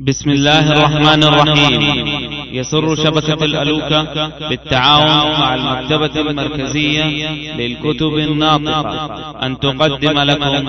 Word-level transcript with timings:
بسم 0.00 0.30
الله 0.30 0.72
الرحمن 0.72 1.22
الرحيم. 1.24 1.82
يسر 2.54 2.94
شبكة 2.94 3.44
الألوكة 3.44 4.48
بالتعاون 4.48 5.40
مع 5.40 5.54
المكتبة 5.54 6.20
المركزية 6.20 7.04
للكتب 7.56 8.14
الناطقة. 8.14 9.46
أن 9.46 9.58
تقدم 9.58 10.18
لكم 10.18 10.68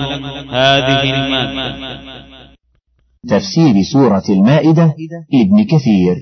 هذه 0.50 1.02
المادة. 1.02 2.00
تفسير 3.28 3.74
سورة 3.92 4.24
المائدة 4.28 4.94
لابن 5.32 5.64
كثير. 5.64 6.16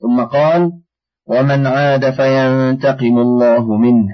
ثم 0.00 0.24
قال 0.24 0.72
ومن 1.26 1.66
عاد 1.66 2.10
فينتقم 2.10 3.18
الله 3.18 3.76
منه. 3.76 4.08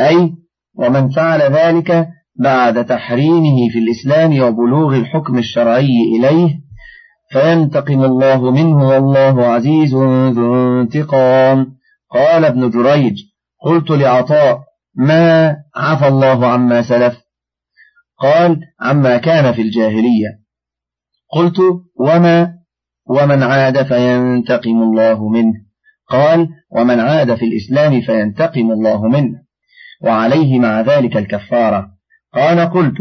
أي 0.00 0.34
ومن 0.74 1.08
فعل 1.08 1.40
ذلك 1.40 2.08
بعد 2.42 2.84
تحريمه 2.86 3.68
في 3.72 3.78
الإسلام 3.78 4.42
وبلوغ 4.42 4.96
الحكم 4.96 5.38
الشرعي 5.38 6.16
إليه 6.16 6.60
فينتقم 7.32 8.04
الله 8.04 8.50
منه 8.50 8.88
والله 8.88 9.46
عزيز 9.46 9.94
ذو 10.34 10.80
انتقام. 10.80 11.80
قال 12.10 12.44
ابن 12.44 12.70
جريج 12.70 13.14
قلت 13.64 13.90
لعطاء 13.90 14.60
ما 14.94 15.56
عفى 15.76 16.08
الله 16.08 16.46
عما 16.46 16.82
سلف؟ 16.82 17.20
قال 18.18 18.60
عما 18.80 19.16
كان 19.16 19.52
في 19.52 19.62
الجاهلية. 19.62 20.40
قلت 21.32 21.58
وما؟ 22.00 22.54
ومن 23.06 23.42
عاد 23.42 23.82
فينتقم 23.82 24.82
الله 24.82 25.28
منه. 25.28 25.54
قال 26.08 26.48
ومن 26.70 27.00
عاد 27.00 27.34
في 27.34 27.44
الإسلام 27.44 28.00
فينتقم 28.00 28.70
الله 28.70 29.08
منه. 29.08 29.42
وعليه 30.02 30.58
مع 30.58 30.80
ذلك 30.80 31.16
الكفارة. 31.16 31.99
قال 32.34 32.60
قلت 32.60 32.96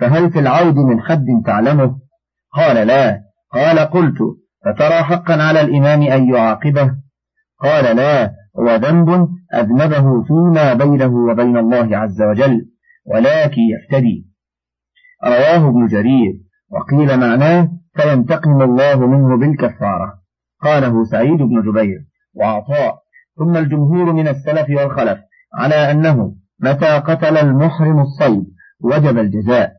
فهل 0.00 0.32
في 0.32 0.38
العود 0.38 0.76
من 0.76 1.00
حد 1.00 1.26
تعلمه؟ 1.46 1.98
قال 2.52 2.86
لا. 2.86 3.20
قال 3.52 3.78
قلت 3.78 4.18
فترى 4.64 5.02
حقا 5.02 5.42
على 5.42 5.60
الإمام 5.60 6.02
أن 6.02 6.34
يعاقبه؟ 6.34 6.94
قال 7.60 7.96
لا. 7.96 8.34
هو 8.58 8.74
ذنب 8.74 9.28
أذنبه 9.54 10.22
فيما 10.22 10.74
بينه 10.74 11.14
وبين 11.30 11.56
الله 11.56 11.96
عز 11.96 12.22
وجل 12.22 12.66
ولكن 13.06 13.60
يفتدي. 13.60 14.26
رواه 15.24 15.68
ابن 15.68 15.86
جرير. 15.86 16.32
وقيل 16.70 17.20
معناه 17.20 17.68
فينتقم 17.94 18.62
الله 18.62 19.06
منه 19.06 19.36
بالكفارة. 19.36 20.14
قاله 20.62 21.04
سعيد 21.04 21.38
بن 21.38 21.62
جبير 21.62 21.98
وعطاء. 22.34 23.02
ثم 23.38 23.56
الجمهور 23.56 24.12
من 24.12 24.28
السلف 24.28 24.70
والخلف 24.70 25.18
على 25.54 25.90
أنه 25.90 26.34
متى 26.60 26.98
قتل 26.98 27.36
المحرم 27.36 28.00
الصيد 28.00 28.46
وجب 28.82 29.18
الجزاء. 29.18 29.72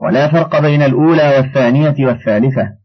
ولا 0.00 0.32
فرق 0.32 0.60
بين 0.60 0.82
الأولى 0.82 1.36
والثانية 1.36 2.06
والثالثة. 2.06 2.80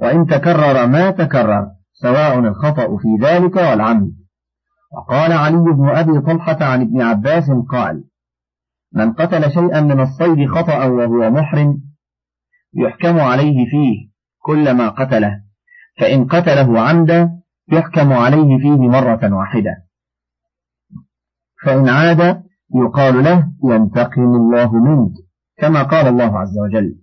وإن 0.00 0.26
تكرر 0.26 0.86
ما 0.86 1.10
تكرر 1.10 1.66
سواء 1.92 2.38
الخطأ 2.38 2.96
في 2.96 3.26
ذلك 3.26 3.56
والعمد 3.56 4.12
وقال 4.92 5.32
علي 5.32 5.74
بن 5.74 5.88
أبي 5.88 6.20
طلحة 6.20 6.64
عن 6.64 6.80
ابن 6.80 7.00
عباس 7.02 7.50
قال 7.70 8.04
من 8.92 9.12
قتل 9.12 9.52
شيئا 9.52 9.80
من 9.80 10.00
الصيد 10.00 10.48
خطأ 10.48 10.84
وهو 10.84 11.30
محرم 11.30 11.80
يحكم 12.74 13.20
عليه 13.20 13.70
فيه 13.70 14.10
كل 14.38 14.72
ما 14.72 14.88
قتله. 14.88 15.42
فإن 16.00 16.26
قتله 16.26 16.80
عمدا 16.80 17.30
يحكم 17.72 18.12
عليه 18.12 18.58
فيه 18.58 18.88
مرة 18.88 19.34
واحدة. 19.34 19.76
فإن 21.64 21.88
عاد 21.88 22.42
يقال 22.74 23.24
له 23.24 23.48
ينتقم 23.64 24.34
الله 24.34 24.72
منك 24.72 25.12
كما 25.58 25.82
قال 25.82 26.06
الله 26.08 26.38
عز 26.38 26.58
وجل. 26.58 26.96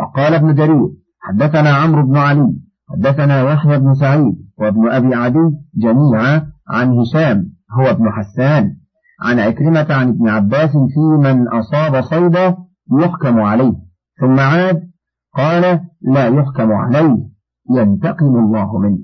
وقال 0.00 0.34
ابن 0.34 0.54
جرير 0.54 0.88
حدثنا 1.20 1.70
عمرو 1.70 2.02
بن 2.02 2.16
علي 2.16 2.54
حدثنا 2.90 3.42
يحيى 3.42 3.78
بن 3.78 3.94
سعيد 3.94 4.34
وابن 4.58 4.90
أبي 4.90 5.14
عدي 5.14 5.50
جميعا 5.74 6.52
عن 6.68 6.98
هشام 6.98 7.52
هو 7.78 7.90
ابن 7.90 8.10
حسان 8.10 8.76
عن 9.20 9.40
عكرمة 9.40 9.86
عن 9.90 10.08
ابن 10.08 10.28
عباس 10.28 10.70
في 10.70 11.00
من 11.00 11.48
أصاب 11.48 12.00
صيدا 12.00 12.56
يحكم 13.00 13.40
عليه. 13.40 13.72
ثم 14.20 14.40
عاد 14.40 14.90
قال 15.34 15.80
لا 16.02 16.26
يحكم 16.26 16.72
عليه 16.72 17.16
ينتقم 17.70 18.36
الله 18.36 18.78
منه. 18.78 18.98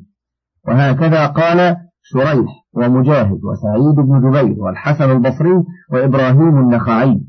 وهكذا 0.69 1.27
قال 1.27 1.77
شريح 2.07 2.51
ومجاهد 2.75 3.41
وسعيد 3.45 3.95
بن 3.95 4.21
جبير 4.21 4.57
والحسن 4.59 5.11
البصري 5.11 5.65
وإبراهيم 5.93 6.59
النخعي 6.59 7.21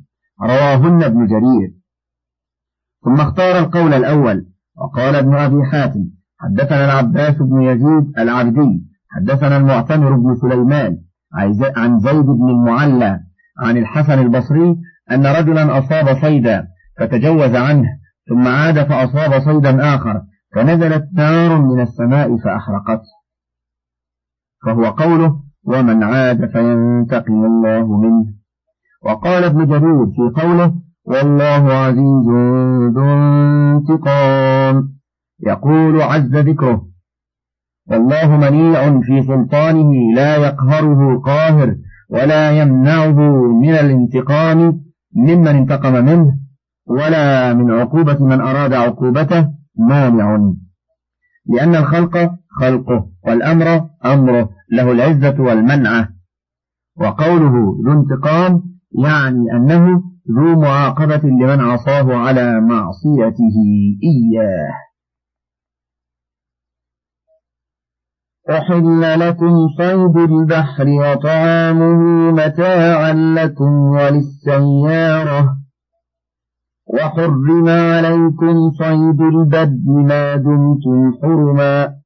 رواهن 0.41 1.03
ابن 1.03 1.27
جرير. 1.27 1.73
ثم 3.05 3.21
اختار 3.21 3.59
القول 3.59 3.93
الأول 3.93 4.45
وقال 4.77 5.15
ابن 5.15 5.35
أبي 5.35 5.63
حاتم 5.63 5.99
حدثنا 6.39 6.85
العباس 6.85 7.35
بن 7.35 7.61
يزيد 7.61 8.19
العبدي 8.19 8.83
حدثنا 9.09 9.57
المعتمر 9.57 10.15
بن 10.15 10.35
سليمان 10.35 10.97
عن 11.75 11.99
زيد 11.99 12.25
بن 12.25 12.49
المعلى 12.49 13.19
عن 13.59 13.77
الحسن 13.77 14.19
البصري 14.19 14.75
أن 15.11 15.25
رجلا 15.25 15.79
أصاب 15.79 16.21
صيدا 16.21 16.67
فتجوز 16.99 17.55
عنه 17.55 17.87
ثم 18.29 18.47
عاد 18.47 18.83
فأصاب 18.83 19.39
صيدا 19.39 19.95
آخر 19.95 20.21
فنزلت 20.55 21.05
نار 21.13 21.61
من 21.61 21.81
السماء 21.81 22.37
فأحرقته. 22.37 23.14
فهو 24.65 24.85
قوله 24.85 25.39
ومن 25.65 26.03
عاد 26.03 26.45
فينتقم 26.45 27.45
الله 27.45 27.97
منه. 27.97 28.25
وقال 29.05 29.43
ابن 29.43 29.65
جرير 29.65 30.05
في 30.05 30.41
قوله 30.41 30.73
والله 31.05 31.73
عزيز 31.73 32.27
ذو 32.95 33.03
انتقام. 33.03 34.95
يقول 35.47 36.01
عز 36.01 36.35
ذكره 36.35 36.85
والله 37.89 38.37
منيع 38.37 39.01
في 39.01 39.21
سلطانه 39.21 39.91
لا 40.15 40.35
يقهره 40.35 41.19
قاهر 41.19 41.75
ولا 42.09 42.51
يمنعه 42.51 43.19
من 43.61 43.73
الانتقام 43.73 44.81
ممن 45.15 45.47
انتقم 45.47 46.05
منه 46.05 46.37
ولا 46.87 47.53
من 47.53 47.71
عقوبة 47.71 48.23
من 48.23 48.41
أراد 48.41 48.73
عقوبته 48.73 49.47
مانع. 49.77 50.39
لأن 51.45 51.75
الخلق 51.75 52.31
خلقه 52.59 53.07
والأمر 53.27 53.89
أمره. 54.05 54.49
له 54.71 54.91
العزة 54.91 55.41
والمنعة. 55.43 56.09
وقوله 56.97 57.53
ذو 57.85 57.91
انتقام 57.91 58.63
يعني 59.03 59.51
أنه 59.51 60.03
ذو 60.31 60.59
معاقبة 60.59 61.21
لمن 61.23 61.61
عصاه 61.61 62.15
على 62.15 62.61
معصيته 62.61 63.55
إياه. 64.03 64.85
أحل 68.49 69.19
لكم 69.19 69.67
صيد 69.77 70.17
البحر 70.17 70.87
وطعامه 70.87 72.31
متاعا 72.31 73.13
لكم 73.13 73.71
وللسيارة. 73.73 75.57
وحرم 76.93 77.69
عليكم 77.69 78.71
صيد 78.79 79.21
البد 79.21 79.83
ما 79.87 80.35
دمتم 80.35 81.13
حرما. 81.21 82.04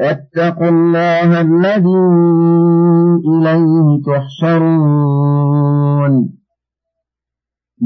واتقوا 0.00 0.68
الله 0.68 1.40
الذي 1.40 1.98
إليه 3.28 4.00
تحشرون. 4.06 5.60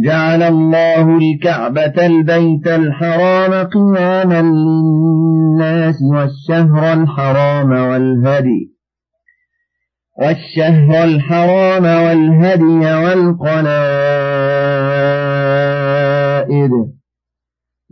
جعل 0.04 0.42
الله 0.42 1.18
الكعبة 1.18 2.06
البيت 2.06 2.66
الحرام 2.66 3.52
قياما 3.66 4.42
للناس 4.42 6.02
والشهر 6.12 6.92
الحرام 6.92 7.70
والهدي 7.70 8.74
والشهر 10.18 11.04
الحرام 11.04 11.84
والهدي 11.84 12.94
والقلائد. 13.04 13.84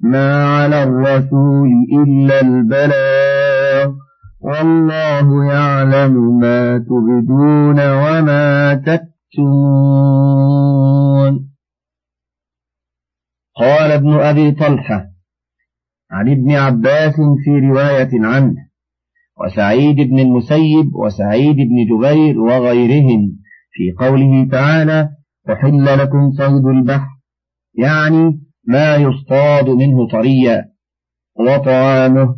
ما 0.00 0.44
على 0.44 0.82
الرسول 0.82 1.68
إلا 1.92 2.40
البلاغ 2.40 3.92
والله 4.40 5.44
يعلم 5.44 6.38
ما 6.38 6.78
تبدون 6.78 7.80
وما 7.80 8.74
تكتمون. 8.74 9.88
قال 13.56 13.90
ابن 13.90 14.12
أبي 14.12 14.50
طلحة 14.52 15.04
عن 16.10 16.30
ابن 16.30 16.52
عباس 16.52 17.14
في 17.44 17.50
رواية 17.50 18.10
عنه 18.12 18.68
وسعيد 19.40 19.96
بن 19.96 20.18
المسيب 20.18 20.94
وسعيد 20.94 21.56
بن 21.56 21.84
جبير 21.90 22.40
وغيرهم 22.40 23.38
في 23.72 23.92
قوله 23.98 24.48
تعالى 24.50 25.08
أحل 25.50 25.84
لكم 25.84 26.30
صيد 26.30 26.66
البحر 26.66 27.08
يعني 27.74 28.47
ما 28.68 28.96
يصطاد 28.96 29.68
منه 29.68 30.08
طريا. 30.08 30.64
وطعامه 31.36 32.36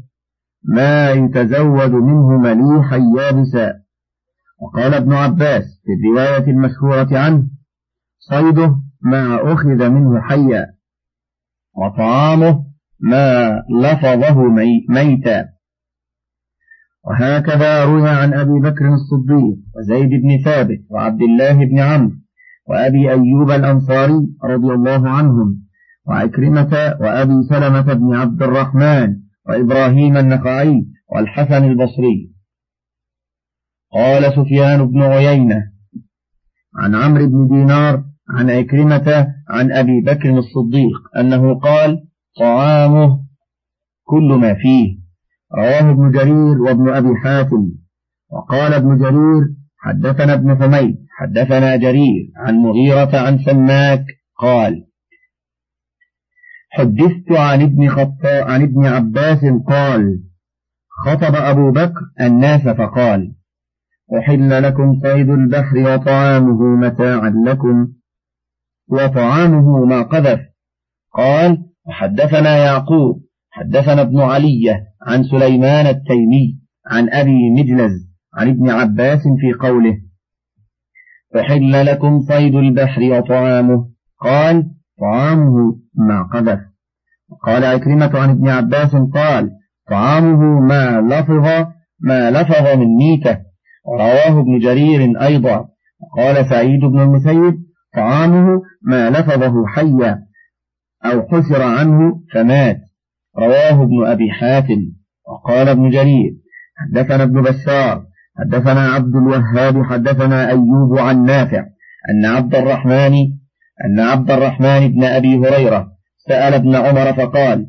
ما 0.64 1.10
يتزود 1.10 1.90
منه 1.90 2.28
مليحا 2.38 2.98
يابسا 3.18 3.72
وقال 4.60 4.94
ابن 4.94 5.12
عباس 5.12 5.62
في 5.84 5.90
الرواية 5.92 6.50
المشهورة 6.50 7.18
عنه 7.18 7.48
صيده 8.18 8.76
ما 9.02 9.52
أخذ 9.52 9.88
منه 9.88 10.20
حيا. 10.20 10.66
وطعامه 11.76 12.64
ما 13.00 13.62
لفظه 13.82 14.42
مي 14.42 14.86
ميتا. 14.88 15.48
وهكذا 17.04 17.84
روي 17.84 18.08
عن 18.08 18.34
أبي 18.34 18.60
بكر 18.60 18.94
الصديق 18.94 19.58
وزيد 19.76 20.08
بن 20.08 20.44
ثابت 20.44 20.80
وعبد 20.90 21.22
الله 21.22 21.64
بن 21.64 21.78
عمرو 21.78 22.16
وأبي 22.68 23.10
أيوب 23.10 23.50
الأنصاري 23.50 24.28
رضي 24.44 24.74
الله 24.74 25.08
عنهم. 25.10 25.69
وعكرمة 26.06 26.96
وأبي 27.00 27.42
سلمة 27.48 27.92
بن 27.94 28.14
عبد 28.14 28.42
الرحمن 28.42 29.16
وإبراهيم 29.48 30.16
النخعي 30.16 30.86
والحسن 31.12 31.64
البصري. 31.64 32.32
قال 33.92 34.32
سفيان 34.32 34.86
بن 34.86 35.02
عيينة 35.02 35.62
عن 36.76 36.94
عمرو 36.94 37.26
بن 37.26 37.48
دينار 37.48 38.04
عن 38.30 38.50
عكرمة 38.50 39.34
عن 39.48 39.72
أبي 39.72 40.00
بكر 40.00 40.38
الصديق 40.38 41.16
أنه 41.18 41.54
قال 41.54 42.04
طعامه 42.40 43.20
كل 44.04 44.38
ما 44.40 44.54
فيه. 44.54 45.00
رواه 45.54 45.90
ابن 45.90 46.10
جرير 46.10 46.62
وابن 46.62 46.88
أبي 46.88 47.16
حاتم. 47.22 47.70
وقال 48.30 48.74
ابن 48.74 48.98
جرير 48.98 49.60
حدثنا 49.78 50.34
ابن 50.34 50.56
حميد 50.56 50.96
حدثنا 51.18 51.76
جرير 51.76 52.30
عن 52.36 52.54
مغيرة 52.54 53.18
عن 53.18 53.38
سماك 53.38 54.04
قال 54.38 54.89
حدثت 56.72 57.32
عن 57.32 57.62
ابن 57.62 57.88
خطاء 57.88 58.42
عن 58.50 58.62
ابن 58.62 58.86
عباس 58.86 59.44
قال 59.66 60.22
خطب 61.06 61.34
أبو 61.34 61.70
بكر 61.70 62.00
الناس 62.20 62.68
فقال 62.68 63.34
أحل 64.18 64.62
لكم 64.62 65.00
صيد 65.02 65.28
البحر 65.28 65.78
وطعامه 65.78 66.62
متاعا 66.76 67.34
لكم 67.46 67.88
وطعامه 68.88 69.84
ما 69.84 70.02
قذف. 70.02 70.40
قال 71.12 71.58
وحدثنا 71.86 72.56
يعقوب 72.56 73.22
حدثنا 73.50 74.02
ابن 74.02 74.20
علية 74.20 74.86
عن 75.06 75.24
سليمان 75.24 75.86
التيمي 75.86 76.60
عن 76.86 77.10
أبي 77.10 77.50
مجلز 77.50 77.92
عن 78.34 78.48
ابن 78.48 78.70
عباس 78.70 79.22
في 79.40 79.52
قوله 79.60 79.94
أحل 81.40 81.86
لكم 81.86 82.20
صيد 82.20 82.54
البحر 82.54 83.02
وطعامه. 83.02 83.90
قال 84.20 84.70
طعامه 85.00 85.76
ما 85.94 86.22
قذف 86.22 86.60
قال 87.42 87.64
عكرمة 87.64 88.18
عن 88.18 88.30
ابن 88.30 88.48
عباس 88.48 88.96
قال 89.14 89.50
طعامه 89.90 90.60
ما 90.60 91.00
لفظ 91.00 91.66
ما 92.00 92.30
لفظ 92.30 92.78
من 92.78 92.96
ميتة. 92.96 93.38
رواه 93.98 94.40
ابن 94.40 94.58
جرير 94.58 95.22
أيضا. 95.22 95.68
قال 96.16 96.46
سعيد 96.46 96.80
بن 96.80 97.00
المسيب 97.00 97.54
طعامه 97.94 98.62
ما 98.82 99.10
لفظه 99.10 99.66
حيا 99.66 100.18
أو 101.04 101.22
حسر 101.22 101.62
عنه 101.62 102.20
فمات. 102.34 102.80
رواه 103.38 103.82
ابن 103.82 104.06
أبي 104.06 104.30
حاتم. 104.30 104.80
وقال 105.28 105.68
ابن 105.68 105.90
جرير 105.90 106.32
حدثنا 106.76 107.22
ابن 107.22 107.42
بشار 107.42 108.04
حدثنا 108.38 108.80
عبد 108.80 109.16
الوهاب 109.16 109.82
حدثنا 109.82 110.48
أيوب 110.48 110.98
عن 110.98 111.24
نافع 111.24 111.64
أن 112.10 112.24
عبد 112.24 112.54
الرحمن 112.54 113.12
أن 113.84 114.00
عبد 114.00 114.30
الرحمن 114.30 114.88
بن 114.88 115.04
أبي 115.04 115.38
هريرة 115.38 115.92
سأل 116.28 116.54
ابن 116.54 116.76
عمر 116.76 117.12
فقال 117.12 117.66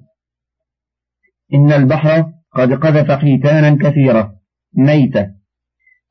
إن 1.53 1.71
البحر 1.71 2.25
قد 2.53 2.73
قذف 2.73 3.11
حيتانا 3.11 3.77
كثيرة 3.89 4.35
ميتة 4.77 5.27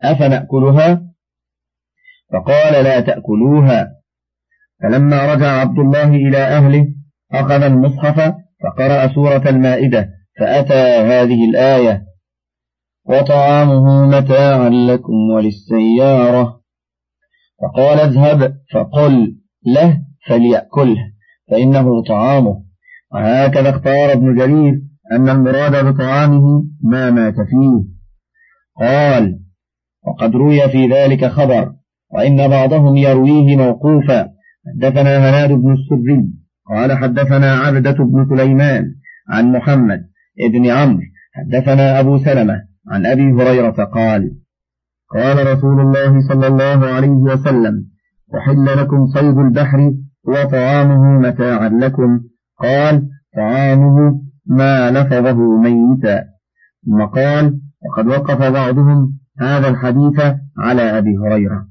أفنأكلها؟ 0.02 1.02
فقال 2.32 2.84
لا 2.84 3.00
تأكلوها. 3.00 3.88
فلما 4.82 5.34
رجع 5.34 5.46
عبد 5.46 5.78
الله 5.78 6.08
إلى 6.08 6.38
أهله 6.38 6.86
أخذ 7.32 7.62
المصحف 7.62 8.34
فقرأ 8.62 9.14
سورة 9.14 9.48
المائدة 9.48 10.08
فأتى 10.38 10.82
هذه 11.12 11.50
الآية 11.50 12.04
وطعامه 13.04 14.06
متاعا 14.06 14.68
لكم 14.68 15.30
وللسيارة. 15.34 16.60
فقال 17.62 18.00
اذهب 18.00 18.56
فقل 18.74 19.36
له 19.66 20.00
فليأكله 20.26 20.96
فإنه 21.50 22.02
طعامه. 22.02 22.62
وهكذا 23.12 23.70
اختار 23.70 24.12
ابن 24.12 24.34
جرير 24.34 24.80
أن 25.12 25.28
المراد 25.28 25.84
بطعامه 25.84 26.64
ما 26.84 27.10
مات 27.10 27.34
فيه. 27.34 27.84
قال 28.80 29.40
وقد 30.06 30.36
روي 30.36 30.68
في 30.68 30.86
ذلك 30.86 31.24
خبر 31.24 31.72
وإن 32.10 32.48
بعضهم 32.48 32.96
يرويه 32.96 33.56
موقوفا. 33.56 34.30
حدثنا 34.66 35.30
هناد 35.30 35.52
بن 35.52 35.72
السري 35.72 36.28
قال 36.68 36.92
حدثنا 36.92 37.54
عبدة 37.54 37.92
بن 38.04 38.26
سليمان 38.30 38.84
عن 39.28 39.52
محمد 39.52 40.00
ابن 40.40 40.66
عمرو 40.66 41.02
حدثنا 41.32 42.00
أبو 42.00 42.18
سلمة 42.18 42.54
عن 42.88 43.06
أبي 43.06 43.22
هريرة 43.22 43.84
قال 43.84 44.32
قال 45.14 45.46
رسول 45.46 45.80
الله 45.80 46.20
صلى 46.28 46.46
الله 46.46 46.86
عليه 46.86 47.08
وسلم 47.08 47.86
أحل 48.36 48.64
لكم 48.64 49.06
صيد 49.06 49.38
البحر 49.38 49.92
وطعامه 50.24 51.18
متاعا 51.28 51.68
لكم. 51.68 52.20
قال 52.58 53.08
طعامه 53.36 54.20
ما 54.46 54.90
لفظه 54.90 55.58
ميتا. 55.58 56.24
ثم 56.86 57.04
قال 57.04 57.60
وقد 57.82 58.06
وقف 58.06 58.42
بعضهم 58.42 59.18
هذا 59.40 59.68
الحديث 59.68 60.20
على 60.58 60.82
أبي 60.98 61.18
هريرة. 61.18 61.66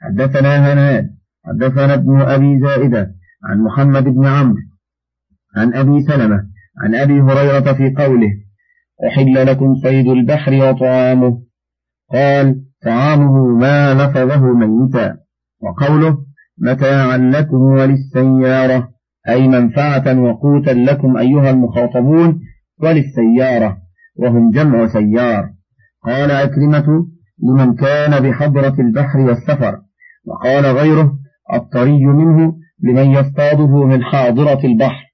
حدثنا 0.00 0.72
هناد 0.72 1.10
حدثنا 1.44 1.94
ابن 1.94 2.20
أبي 2.20 2.60
زائدة 2.60 3.14
عن 3.44 3.60
محمد 3.60 4.04
بن 4.04 4.26
عمرو 4.26 4.62
عن 5.56 5.74
أبي 5.74 6.00
سلمة 6.00 6.44
عن 6.82 6.94
أبي 6.94 7.20
هريرة 7.20 7.72
في 7.72 7.94
قوله 7.94 8.30
أحل 9.08 9.46
لكم 9.46 9.74
صيد 9.82 10.06
البحر 10.08 10.52
وطعامه. 10.52 11.42
قال 12.12 12.64
طعامه 12.84 13.46
ما 13.46 13.94
لفظه 13.94 14.54
ميتا. 14.54 15.27
وقوله 15.60 16.18
متاعا 16.58 17.16
لكم 17.16 17.56
وللسيارة 17.56 18.88
أي 19.28 19.48
منفعة 19.48 20.20
وقوتا 20.20 20.70
لكم 20.70 21.16
أيها 21.16 21.50
المخاطبون 21.50 22.40
وللسيارة 22.82 23.76
وهم 24.16 24.50
جمع 24.50 24.86
سيار. 24.86 25.50
قال 26.04 26.30
أكرمة 26.30 27.06
لمن 27.42 27.74
كان 27.74 28.22
بحضرة 28.22 28.74
البحر 28.78 29.18
والسفر 29.18 29.78
وقال 30.26 30.66
غيره 30.66 31.12
الطري 31.54 32.04
منه 32.04 32.54
لمن 32.82 33.10
يصطاده 33.10 33.84
من 33.84 34.04
حاضرة 34.04 34.60
البحر 34.64 35.04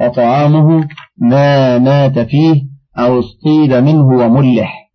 وطعامه 0.00 0.88
ما 1.18 1.78
مات 1.78 2.18
فيه 2.18 2.62
أو 2.98 3.18
اصطيد 3.18 3.74
منه 3.74 4.06
وملح. 4.06 4.90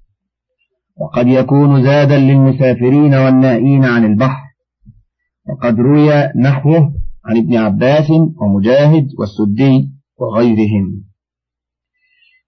وقد 0.98 1.28
يكون 1.28 1.84
زادا 1.84 2.18
للمسافرين 2.18 3.14
والنائين 3.14 3.86
عن 3.86 4.06
البحر. 4.06 4.47
وقد 5.50 5.80
روي 5.80 6.10
نحوه 6.42 6.94
عن 7.26 7.38
ابن 7.38 7.56
عباس 7.56 8.12
ومجاهد 8.42 9.08
والسدي 9.20 9.90
وغيرهم. 10.20 11.04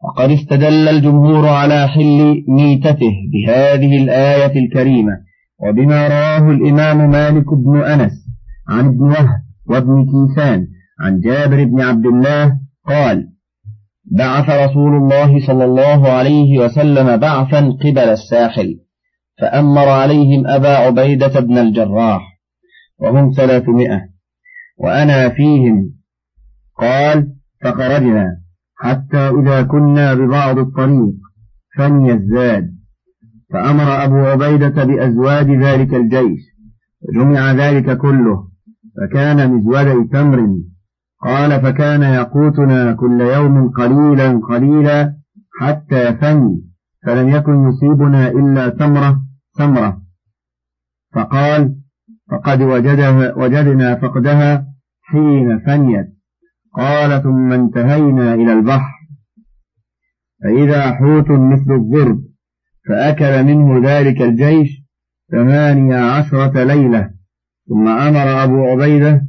وقد 0.03 0.29
استدل 0.29 0.89
الجمهور 0.89 1.48
على 1.48 1.88
حل 1.88 2.44
ميتته 2.48 3.12
بهذه 3.34 4.03
الآية 4.03 4.60
الكريمة 4.65 5.13
وبما 5.60 6.08
رواه 6.08 6.51
الإمام 6.51 7.10
مالك 7.10 7.53
بن 7.53 7.82
أنس 7.82 8.12
عن 8.70 8.86
ابن 8.86 9.01
وهب 9.01 9.41
وابن 9.70 10.06
كيسان 10.06 10.68
عن 11.00 11.20
جابر 11.20 11.63
بن 11.63 11.82
عبد 11.82 12.06
الله 12.06 12.60
قال 12.88 13.27
بعث 14.12 14.50
رسول 14.50 14.96
الله 14.96 15.48
صلى 15.48 15.65
الله 15.65 16.10
عليه 16.10 16.60
وسلم 16.60 17.18
بعثا 17.18 17.60
قبل 17.60 18.00
الساحل 18.00 18.79
فأمر 19.41 19.88
عليهم 19.89 20.48
أبا 20.48 20.77
عبيدة 20.77 21.39
بن 21.39 21.58
الجراح 21.58 22.29
وهم 23.00 23.32
ثلاثمائة 23.32 24.10
وأنا 24.77 25.29
فيهم. 25.29 25.94
قال 26.77 27.36
فخرجنا 27.62 28.41
حتى 28.75 29.29
إذا 29.29 29.63
كنا 29.63 30.13
ببعض 30.13 30.58
الطريق. 30.58 31.15
فني 31.77 32.13
الزاد 32.13 32.75
فأمر 33.53 34.03
أبو 34.03 34.15
عبيدة 34.15 34.84
بأزواج 34.84 35.51
ذلك 35.51 35.94
الجيش. 35.94 36.39
فجمع 37.08 37.51
ذلك 37.51 37.98
كله. 37.98 38.50
فكان 38.98 39.51
مزودي 39.51 40.08
تمر. 40.08 40.58
قال 41.22 41.62
فكان 41.62 42.03
يقوتنا 42.03 42.94
كل 42.94 43.22
يوم 43.22 43.70
قليلا 43.70 44.41
قليلا 44.50 45.15
حتى 45.60 46.13
فني 46.13 46.70
فلم 47.06 47.29
يكن 47.29 47.70
يصيبنا 47.70 48.27
إلا 48.27 48.70
تمرة 48.70 49.22
تمرة. 49.58 50.01
فقال 51.13 51.75
فقد 52.32 52.62
وجدها 52.62 53.34
وجدنا 53.36 53.96
فقدها 53.96 54.66
حين 55.02 55.60
فنيت. 55.60 56.08
قال 56.74 57.24
ثم 57.24 57.54
انتهينا 57.54 58.34
إلى 58.34 58.54
البحر. 58.54 59.00
فإذا 60.44 60.92
حوت 60.92 61.32
مثل 61.32 61.72
الضرب 61.72 62.20
فأكل 62.90 63.44
منه 63.44 63.82
ذلك 63.90 64.22
الجيش 64.22 64.70
ثمانية 65.32 65.96
عشرة 65.96 66.64
ليلة. 66.64 67.12
ثم 67.70 67.88
أمر 67.88 68.44
أبو 68.44 68.64
عبيدة 68.64 69.22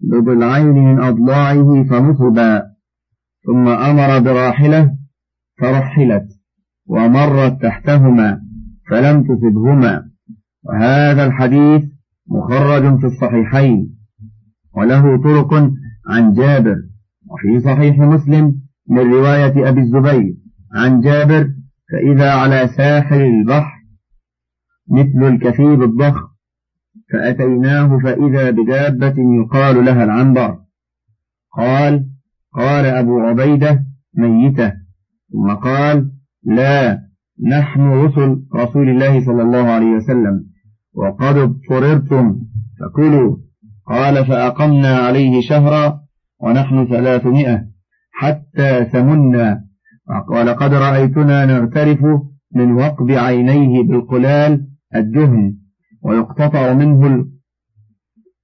بضلعين 0.00 0.66
من 0.66 1.00
أضلاعه 1.00 1.84
فنصبا. 1.84 2.62
ثم 3.46 3.68
أمر 3.68 4.18
براحلة 4.18 4.96
فرحلت 5.60 6.26
ومرت 6.86 7.62
تحتهما 7.62 8.40
فلم 8.90 9.22
تصبهما. 9.22 10.10
وهذا 10.64 11.24
الحديث 11.24 11.91
مخرج 12.32 13.00
في 13.00 13.06
الصحيحين 13.06 13.96
وله 14.76 15.22
طرق 15.22 15.54
عن 16.08 16.32
جابر 16.32 16.76
وفي 17.26 17.60
صحيح 17.60 17.98
مسلم 17.98 18.62
من 18.88 19.12
رواية 19.12 19.68
أبي 19.68 19.80
الزبير 19.80 20.34
عن 20.74 21.00
جابر 21.00 21.48
فإذا 21.92 22.32
على 22.32 22.68
ساحل 22.68 23.20
البحر 23.20 23.82
مثل 24.90 25.34
الكثيب 25.34 25.82
الضخم 25.82 26.32
فأتيناه 27.12 27.98
فإذا 27.98 28.50
بدابة 28.50 29.14
يقال 29.40 29.84
لها 29.84 30.04
العنبر. 30.04 30.58
قال 31.52 32.06
قال 32.52 32.86
أبو 32.86 33.20
عبيدة 33.20 33.84
ميتة 34.14 34.72
ثم 35.32 35.54
قال 35.54 36.12
لا 36.44 36.98
نحن 37.50 37.80
رسل 37.80 38.42
رسول 38.54 38.88
الله 38.88 39.24
صلى 39.24 39.42
الله 39.42 39.70
عليه 39.70 39.96
وسلم. 39.96 40.51
وقد 40.94 41.36
اضطررتم 41.36 42.40
فكلوا. 42.80 43.36
قال 43.86 44.26
فأقمنا 44.26 44.98
عليه 44.98 45.40
شهرا 45.40 46.00
ونحن 46.40 46.86
ثلاثمائة 46.86 47.64
حتى 48.12 48.84
سمنا 48.84 49.64
ولقد 50.30 50.74
رأيتنا 50.74 51.46
نغترف 51.46 52.04
من 52.54 52.72
وقب 52.72 53.10
عينيه 53.10 53.82
بالقلال 53.82 54.66
الدهن. 54.96 55.56
ويقتطع 56.02 56.72
منه. 56.72 57.26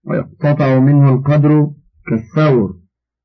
ويقتطع 0.05 0.79
منه 0.79 1.11
القدر 1.15 1.71
كالثور. 2.07 2.79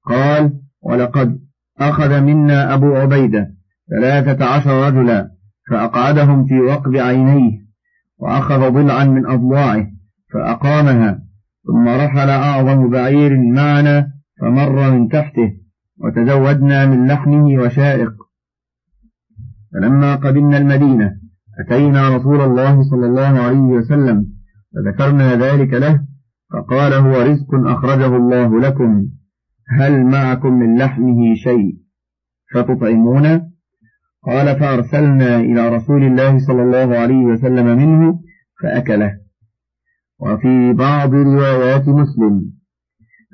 قال 0.06 0.60
ولقد 0.82 1.40
أخذ 1.80 2.22
منا 2.22 2.74
أبو 2.74 2.96
عبيدة 2.96 3.56
ثلاثة 3.90 4.46
عشر 4.46 4.88
رجلا 4.88 5.32
فأقعدهم 5.70 6.46
في 6.46 6.60
وقب 6.60 6.96
عينيه. 6.96 7.63
وأخذ 8.24 8.72
ضلعا 8.72 9.04
من 9.06 9.26
أضلاعه 9.26 9.88
فأقامها 10.34 11.20
ثم 11.68 11.88
رحل 11.88 12.30
أعظم 12.30 12.90
بعير 12.90 13.38
معنا 13.38 14.08
فمر 14.42 14.92
من 14.92 15.08
تحته 15.08 15.54
وتزودنا 15.98 16.86
من 16.86 17.08
لحمه 17.08 17.46
وشائق. 17.64 18.14
فلما 19.74 20.16
قدمنا 20.16 20.58
المدينة 20.58 21.12
أتينا 21.60 22.18
رسول 22.18 22.42
الله 22.42 22.84
صلى 22.84 23.06
الله 23.06 23.40
عليه 23.40 23.60
وسلم 23.78 24.28
فذكرنا 24.74 25.36
ذلك 25.36 25.74
له 25.74 26.06
فقال 26.54 26.94
هو 26.94 27.22
رزق 27.22 27.56
أخرجه 27.56 28.18
الله 28.18 28.60
لكم 28.60 29.08
هل 29.80 30.06
معكم 30.06 30.54
من 30.54 30.78
لحمه 30.78 31.34
شيء؟ 31.36 31.78
فتطعمون؟ 32.54 33.53
قال 34.26 34.60
فأرسلنا 34.60 35.40
إلى 35.40 35.70
رسول 35.70 36.04
الله 36.04 36.38
صلى 36.40 36.64
الله 36.64 36.98
عليه 36.98 37.26
وسلم 37.26 37.66
منه 37.78 38.20
فأكله. 38.64 39.12
وفي 40.20 40.74
بعض 40.74 41.14
روايات 41.14 41.88
مسلم 41.88 42.54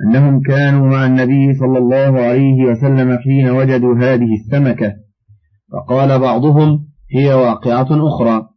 أنهم 0.05 0.41
كانوا 0.41 0.87
مع 0.87 1.05
النبي 1.05 1.53
صلى 1.53 1.77
الله 1.77 2.21
عليه 2.21 2.65
وسلم 2.65 3.17
حين 3.17 3.49
وجدوا 3.49 3.95
هذه 3.95 4.33
السمكة. 4.33 4.93
فقال 5.71 6.19
بعضهم 6.19 6.87
هي 7.15 7.33
واقعة 7.33 7.87
أخرى. 7.91 8.49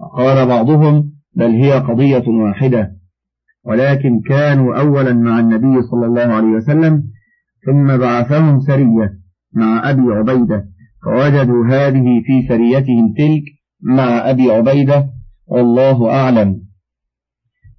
وقال 0.00 0.46
بعضهم 0.46 1.12
بل 1.36 1.50
هي 1.50 1.72
قضية 1.72 2.28
واحدة. 2.28 2.96
ولكن 3.64 4.20
كانوا 4.28 4.80
أولا 4.80 5.12
مع 5.12 5.40
النبي 5.40 5.82
صلى 5.82 6.06
الله 6.06 6.34
عليه 6.34 6.48
وسلم 6.48 7.02
ثم 7.66 7.98
بعثهم 7.98 8.60
سرية 8.60 9.12
مع 9.54 9.90
أبي 9.90 10.02
عبيدة. 10.02 10.69
فوجدوا 11.04 11.66
هذه 11.66 12.22
في 12.26 12.48
سريتهم 12.48 13.14
تلك 13.18 13.42
مع 13.82 14.30
أبي 14.30 14.50
عبيدة 14.50 15.06
والله 15.46 16.10
أعلم. 16.10 16.60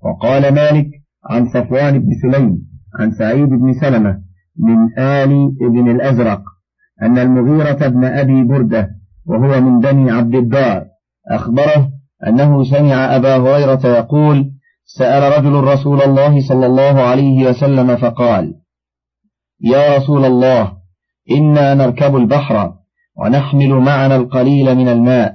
وقال 0.03 0.53
مالك 0.53 0.87
عن 1.29 1.49
صفوان 1.49 1.99
بن 1.99 2.09
سليم 2.21 2.57
عن 2.99 3.11
سعيد 3.11 3.49
بن 3.49 3.73
سلمة 3.73 4.21
من 4.59 4.99
آل 4.99 5.57
ابن 5.61 5.91
الأزرق 5.91 6.41
أن 7.01 7.17
المغيرة 7.17 7.87
بن 7.87 8.03
أبي 8.05 8.43
بردة 8.43 8.89
وهو 9.25 9.61
من 9.61 9.79
بني 9.79 10.11
عبد 10.11 10.35
الدار 10.35 10.85
أخبره 11.31 11.89
أنه 12.27 12.63
سمع 12.63 13.15
أبا 13.15 13.37
هريرة 13.37 13.87
يقول 13.87 14.51
سأل 14.85 15.37
رجل 15.37 15.53
رسول 15.53 16.01
الله 16.01 16.47
صلى 16.47 16.65
الله 16.65 17.01
عليه 17.01 17.49
وسلم 17.49 17.97
فقال 17.97 18.53
يا 19.61 19.97
رسول 19.97 20.25
الله 20.25 20.73
إنا 21.31 21.73
نركب 21.73 22.15
البحر 22.15 22.73
ونحمل 23.15 23.69
معنا 23.69 24.15
القليل 24.15 24.75
من 24.75 24.87
الماء 24.87 25.33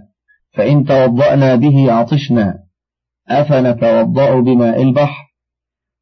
فإن 0.54 0.84
توضأنا 0.84 1.54
به 1.54 1.92
عطشنا. 1.92 2.66
أفنتوضأ 3.28 4.40
بماء 4.40 4.82
البحر؟ 4.82 5.26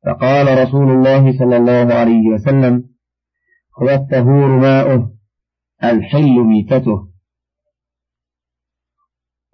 فقال 0.07 0.59
رسول 0.59 0.91
الله 0.91 1.39
صلى 1.39 1.57
الله 1.57 1.95
عليه 1.95 2.29
وسلم 2.35 2.85
هو 3.83 3.89
الطهور 3.91 4.61
ماؤه 4.61 5.11
الحل 5.85 6.41
ميتته. 6.41 7.09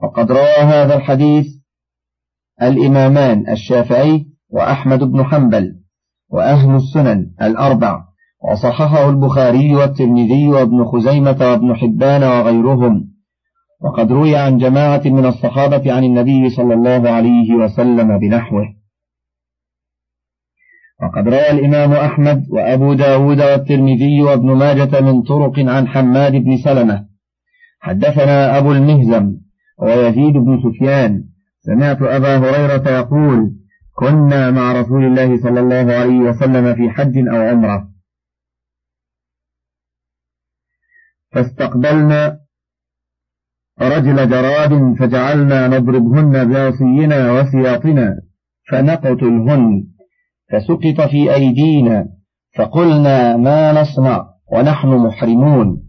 وقد 0.02 0.32
روى 0.32 0.56
هذا 0.62 0.94
الحديث 0.96 1.46
الإمامان 2.62 3.50
الشافعي 3.50 4.26
وأحمد 4.48 4.98
بن 4.98 5.24
حنبل 5.24 5.80
وأهل 6.28 6.74
السنن 6.74 7.34
الأربع. 7.42 8.09
وصححه 8.42 9.10
البخاري 9.10 9.74
والترمذي 9.74 10.48
وابن 10.48 10.84
خزيمة 10.84 11.36
وابن 11.40 11.74
حبان 11.74 12.22
وغيرهم. 12.22 13.10
وقد 13.80 14.12
روي 14.12 14.36
عن 14.36 14.58
جماعة 14.58 15.02
من 15.04 15.26
الصحابة 15.26 15.92
عن 15.92 16.04
النبي 16.04 16.50
صلى 16.50 16.74
الله 16.74 17.10
عليه 17.10 17.54
وسلم 17.54 18.18
بنحوه. 18.18 18.64
وقد 21.02 21.28
روى 21.28 21.50
الإمام 21.50 21.92
أحمد 21.92 22.44
وأبو 22.50 22.94
داود 22.94 23.40
والترمذي 23.40 24.22
وابن 24.22 24.56
ماجة 24.56 25.00
من 25.00 25.22
طرق 25.22 25.58
عن 25.58 25.88
حماد 25.88 26.32
بن 26.32 26.56
سلمة. 26.56 27.06
حدثنا 27.80 28.58
أبو 28.58 28.72
المهزم 28.72 29.36
ويزيد 29.78 30.32
بن 30.32 30.62
سفيان. 30.62 31.24
سمعت 31.60 32.02
أبا 32.02 32.36
هريرة 32.36 32.90
يقول 32.90 33.50
كنا 33.94 34.50
مع 34.50 34.72
رسول 34.80 35.04
الله 35.04 35.36
صلى 35.36 35.60
الله 35.60 35.94
عليه 35.94 36.18
وسلم 36.18 36.74
في 36.74 36.90
حج 36.90 37.28
أو 37.28 37.40
عمرة. 37.48 37.89
فاستقبلنا 41.32 42.38
رجل 43.80 44.30
جراد 44.30 44.94
فجعلنا 44.98 45.68
نضربهن 45.68 46.52
بعصينا 46.52 47.32
وسياطنا 47.32 48.20
فنقتلهن. 48.70 49.86
فسقط 50.52 51.08
في 51.10 51.34
أيدينا 51.34 52.06
فقلنا 52.56 53.36
ما 53.36 53.72
نصنع 53.72 54.26
ونحن 54.52 54.88
محرمون. 54.88 55.82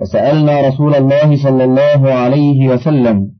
فسألنا 0.00 0.68
رسول 0.68 0.94
الله 0.94 1.42
صلى 1.42 1.64
الله 1.64 2.12
عليه 2.12 2.68
وسلم 2.68 3.30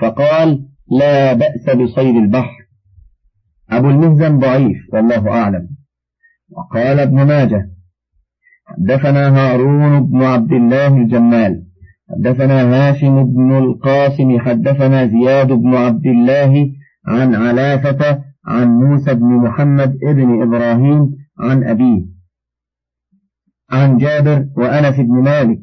فقال 0.00 0.68
لا 0.90 1.32
بأس 1.32 1.76
بصيد 1.76 2.16
البحر. 2.16 2.64
أبو 3.70 3.88
المهزم 3.90 4.38
ضعيف 4.38 4.76
والله 4.92 5.28
أعلم. 5.28 5.68
وقال 6.50 7.00
ابن 7.00 7.26
ماجه 7.26 7.73
حدثنا 8.74 9.28
هارون 9.28 10.06
بن 10.06 10.22
عبد 10.22 10.52
الله 10.52 10.96
الجمال 10.96 11.62
حدثنا 12.10 12.62
هاشم 12.62 13.24
بن 13.24 13.58
القاسم 13.58 14.38
حدثنا 14.38 15.06
زياد 15.06 15.52
بن 15.52 15.74
عبد 15.74 16.06
الله 16.06 16.66
عن 17.06 17.34
علافة 17.34 18.22
عن 18.46 18.68
موسى 18.68 19.14
بن 19.14 19.26
محمد 19.26 19.98
ابن 20.02 20.42
إبراهيم 20.42 21.10
عن 21.40 21.64
أبيه 21.64 22.04
عن 23.70 23.98
جابر 23.98 24.46
وأنس 24.56 24.96
بن 24.96 25.22
مالك 25.22 25.58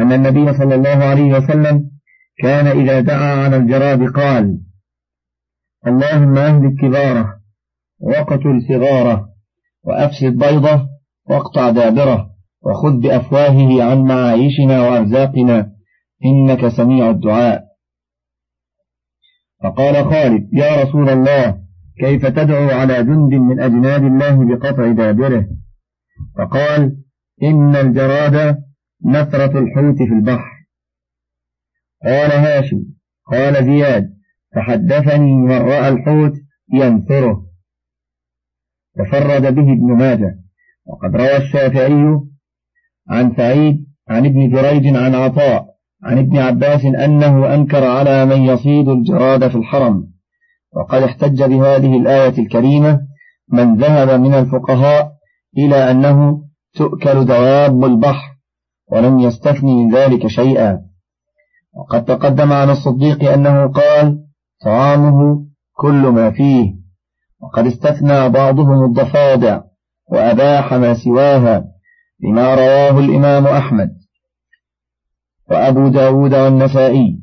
أن 0.00 0.12
النبي 0.12 0.52
صلى 0.52 0.74
الله 0.74 1.04
عليه 1.04 1.36
وسلم 1.36 1.90
كان 2.38 2.66
إذا 2.66 3.00
دعا 3.00 3.44
على 3.44 3.56
الجراد 3.56 4.02
قال 4.12 4.58
اللهم 5.86 6.38
أهلك 6.38 6.74
كباره 6.80 7.34
وقتل 8.00 8.62
صغاره 8.68 9.28
وأفسد 9.84 10.32
بيضه 10.32 10.88
واقطع 11.26 11.70
دابره. 11.70 12.37
وخذ 12.62 13.00
بأفواهه 13.00 13.82
عن 13.82 14.02
معايشنا 14.02 14.80
وأرزاقنا 14.80 15.72
إنك 16.24 16.68
سميع 16.68 17.10
الدعاء. 17.10 17.64
فقال 19.62 20.04
خالد 20.04 20.48
يا 20.52 20.82
رسول 20.82 21.08
الله 21.08 21.60
كيف 22.00 22.26
تدعو 22.26 22.68
على 22.68 23.04
جند 23.04 23.34
من 23.34 23.60
أجناد 23.60 24.02
الله 24.02 24.44
بقطع 24.44 24.92
دابره؟ 24.92 25.46
فقال 26.38 26.96
إن 27.42 27.76
الجراد 27.76 28.58
نثرة 29.04 29.58
الحوت 29.58 29.96
في 29.96 30.14
البحر. 30.14 30.66
قال 32.04 32.32
هاشم 32.32 32.82
قال 33.26 33.64
زياد 33.64 34.18
فحدثني 34.54 35.32
من 35.32 35.52
رأى 35.52 35.88
الحوت 35.88 36.32
ينثره. 36.74 37.46
تفرد 38.94 39.54
به 39.54 39.72
ابن 39.72 39.96
ماجه. 39.98 40.40
وقد 40.86 41.16
روى 41.16 41.36
الشافعي 41.36 42.20
عن 43.10 43.34
سعيد 43.36 43.86
عن 44.08 44.26
ابن 44.26 44.50
جريج 44.50 44.96
عن 44.96 45.14
عطاء 45.14 45.66
عن 46.04 46.18
ابن 46.18 46.36
عباس 46.36 46.84
أنه 46.84 47.54
أنكر 47.54 47.84
على 47.84 48.24
من 48.26 48.42
يصيد 48.42 48.88
الجراد 48.88 49.48
في 49.48 49.54
الحرم. 49.54 50.04
وقد 50.76 51.02
احتج 51.02 51.42
بهذه 51.42 51.96
الآية 51.96 52.38
الكريمة 52.38 53.00
من 53.52 53.76
ذهب 53.76 54.20
من 54.20 54.34
الفقهاء 54.34 55.12
إلى 55.58 55.90
أنه 55.90 56.42
تؤكل 56.74 57.24
دواب 57.24 57.84
البحر 57.84 58.36
ولم 58.92 59.20
يستثني 59.20 59.84
من 59.84 59.94
ذلك 59.94 60.26
شيئا. 60.26 60.78
وقد 61.74 62.04
تقدم 62.04 62.52
عن 62.52 62.70
الصديق 62.70 63.32
أنه 63.32 63.66
قال 63.66 64.18
طعامه 64.64 65.46
كل 65.72 66.06
ما 66.06 66.30
فيه. 66.30 66.74
وقد 67.42 67.66
استثنى 67.66 68.28
بعضهم 68.28 68.84
الضفادع 68.84 69.60
وأباح 70.08 70.74
ما 70.74 70.94
سواها. 70.94 71.64
لما 72.20 72.54
رواه 72.54 72.98
الإمام 72.98 73.46
أحمد 73.46 73.90
وأبو 75.50 75.88
داود 75.88 76.34
والنسائي 76.34 77.18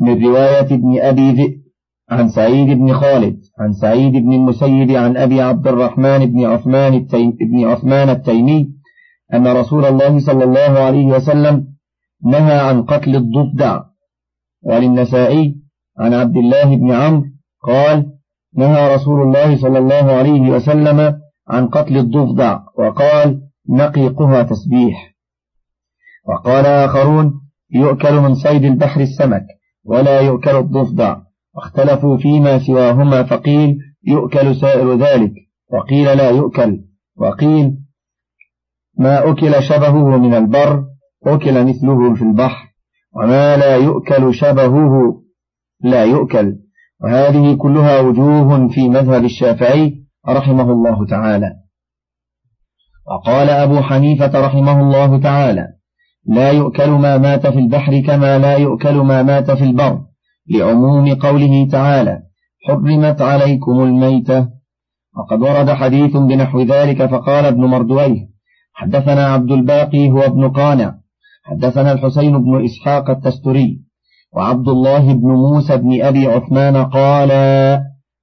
من 0.00 0.26
رواية 0.26 0.74
ابن 0.74 1.00
أبي 1.00 1.30
ذئب 1.30 1.60
عن 2.10 2.28
سعيد 2.28 2.78
بن 2.78 2.92
خالد 2.92 3.40
عن 3.58 3.72
سعيد 3.72 4.12
بن 4.12 4.32
المسيب 4.32 4.90
عن 4.90 5.16
أبي 5.16 5.40
عبد 5.40 5.68
الرحمن 5.68 6.26
بن 6.26 6.44
عثمان, 6.44 6.94
التيم 6.94 7.30
بن 7.30 7.64
عثمان 7.64 8.08
التيمي 8.08 8.68
أن 9.34 9.46
رسول 9.46 9.84
الله 9.84 10.18
صلى 10.18 10.44
الله 10.44 10.78
عليه 10.78 11.06
وسلم 11.06 11.66
نهى 12.24 12.58
عن 12.58 12.82
قتل 12.82 13.16
الضفدع. 13.16 13.80
وللنسائي 14.62 15.56
عن 15.98 16.14
عبد 16.14 16.36
الله 16.36 16.76
بن 16.76 16.92
عمرو 16.92 17.24
قال 17.62 18.06
نهى 18.54 18.94
رسول 18.94 19.22
الله 19.22 19.56
صلى 19.56 19.78
الله 19.78 20.12
عليه 20.12 20.50
وسلم 20.50 21.20
عن 21.48 21.68
قتل 21.68 21.96
الضفدع. 21.96 22.60
وقال 22.78 23.49
نقيقها 23.68 24.42
تسبيح. 24.42 25.14
وقال 26.28 26.66
آخرون 26.66 27.32
يؤكل 27.70 28.20
من 28.20 28.34
صيد 28.34 28.64
البحر 28.64 29.00
السمك 29.00 29.46
ولا 29.84 30.20
يؤكل 30.20 30.56
الضفدع. 30.56 31.16
واختلفوا 31.54 32.16
فيما 32.16 32.58
سواهما 32.58 33.22
فقيل 33.22 33.78
يؤكل 34.06 34.56
سائر 34.56 34.94
ذلك. 34.94 35.32
وقيل 35.72 36.04
لا 36.04 36.30
يؤكل. 36.30 36.80
وقيل 37.16 37.76
ما 38.98 39.30
أكل 39.30 39.62
شبهه 39.62 40.18
من 40.18 40.34
البر 40.34 40.84
أكل 41.26 41.64
مثله 41.64 42.14
في 42.14 42.22
البحر. 42.22 42.68
وما 43.16 43.56
لا 43.56 43.76
يؤكل 43.76 44.34
شبهه 44.34 45.22
لا 45.80 46.04
يؤكل. 46.04 46.56
وهذه 47.02 47.54
كلها 47.54 48.00
وجوه 48.00 48.68
في 48.68 48.88
مذهب 48.88 49.24
الشافعي 49.24 49.94
رحمه 50.28 50.72
الله 50.72 51.06
تعالى. 51.06 51.59
وقال 53.10 53.50
أبو 53.50 53.80
حنيفة 53.80 54.46
رحمه 54.46 54.80
الله 54.80 55.18
تعالى 55.18 55.66
لا 56.26 56.50
يؤكل 56.50 56.90
ما 56.90 57.18
مات 57.18 57.46
في 57.46 57.58
البحر 57.58 58.00
كما 58.00 58.38
لا 58.38 58.56
يؤكل 58.56 58.94
ما 58.94 59.22
مات 59.22 59.50
في 59.50 59.64
البر 59.64 60.00
لعموم 60.50 61.14
قوله 61.14 61.68
تعالى 61.70 62.18
حرمت 62.68 63.22
عليكم 63.22 63.80
الميتة. 63.80 64.48
وقد 65.16 65.42
ورد 65.42 65.70
حديث 65.70 66.16
بنحو 66.16 66.62
ذلك 66.62 67.06
فقال 67.06 67.44
ابن 67.44 67.64
مردويه 67.64 68.28
حدثنا 68.74 69.26
عبد 69.26 69.50
الباقي 69.50 70.10
هو 70.10 70.20
ابن 70.20 70.48
قانع 70.48 70.94
حدثنا 71.44 71.92
الحسين 71.92 72.44
بن 72.44 72.64
إسحاق 72.64 73.10
التستري 73.10 73.80
وعبد 74.32 74.68
الله 74.68 75.14
بن 75.14 75.28
موسى 75.28 75.76
بن 75.76 76.02
أبي 76.02 76.26
عثمان 76.26 76.76
قال 76.84 77.30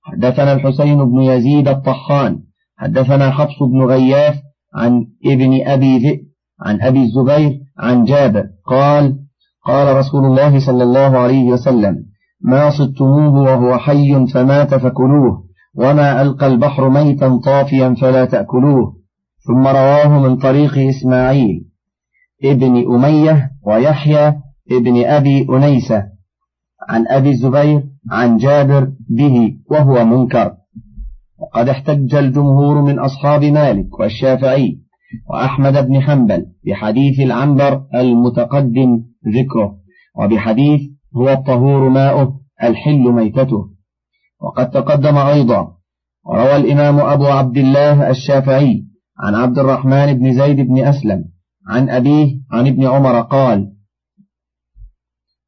حدثنا 0.04 0.54
الحسين 0.54 1.06
بن 1.06 1.22
يزيد 1.22 1.68
الطحان 1.68 2.40
حدثنا 2.78 3.32
حفص 3.32 3.64
بن 3.64 3.82
غياث 3.82 4.47
عن 4.76 5.08
ابن 5.26 5.68
أبي 5.68 5.98
ذئب 5.98 6.20
عن 6.62 6.82
أبي 6.82 7.04
الزبير 7.04 7.60
عن 7.80 8.04
جابر. 8.04 8.46
قال 8.66 9.20
قال 9.66 9.98
رسول 9.98 10.26
الله 10.26 10.60
صلى 10.60 10.84
الله 10.84 11.18
عليه 11.18 11.44
وسلم 11.44 11.96
ما 12.42 12.70
صدتموه 12.70 13.34
وهو 13.42 13.78
حي 13.78 14.28
فمات 14.34 14.76
فكلوه 14.76 15.44
وما 15.76 16.22
ألقى 16.22 16.48
البحر 16.48 16.90
ميتا 16.90 17.40
طافيا 17.46 17.96
فلا 18.02 18.26
تأكلوه. 18.26 18.98
ثم 19.48 19.68
رواه 19.68 20.20
من 20.20 20.38
طريق 20.38 20.78
إسماعيل 20.78 21.66
ابن 22.44 22.96
أمية 22.96 23.52
ويحيى 23.68 24.28
ابن 24.72 25.06
أبي 25.06 25.48
أنيسة 25.50 26.04
عن 26.90 27.08
أبي 27.08 27.30
الزبير 27.30 27.84
عن 28.12 28.38
جابر 28.38 28.92
به 29.10 29.54
وهو 29.72 30.06
منكر. 30.06 30.54
وقد 31.58 31.70
احتج 31.70 32.16
الجمهور 32.16 32.82
من 32.82 33.00
أصحاب 33.00 33.44
مالك 33.44 34.00
والشافعي 34.00 34.80
وأحمد 35.30 35.88
بن 35.88 36.02
حنبل 36.02 36.46
بحديث 36.66 37.20
العنبر 37.20 37.84
المتقدم 37.96 39.04
ذكره 39.28 39.78
وبحديث 40.20 40.82
هو 41.16 41.30
الطهور 41.30 41.90
ماؤه 41.90 42.40
الحل 42.64 43.12
ميتته. 43.12 43.70
وقد 44.42 44.70
تقدم 44.70 45.18
أيضا 45.18 45.68
وروى 46.26 46.56
الإمام 46.56 47.00
أبو 47.00 47.26
عبد 47.26 47.58
الله 47.58 48.10
الشافعي 48.10 48.86
عن 49.20 49.36
عبد 49.36 49.60
الرحمن 49.60 50.14
بن 50.14 50.34
زيد 50.34 50.58
بن 50.62 50.78
أسلم 50.84 51.26
عن 51.68 51.90
أبيه 51.90 52.40
عن 52.52 52.68
ابن 52.68 52.88
عمر 52.88 53.22
قال 53.22 53.72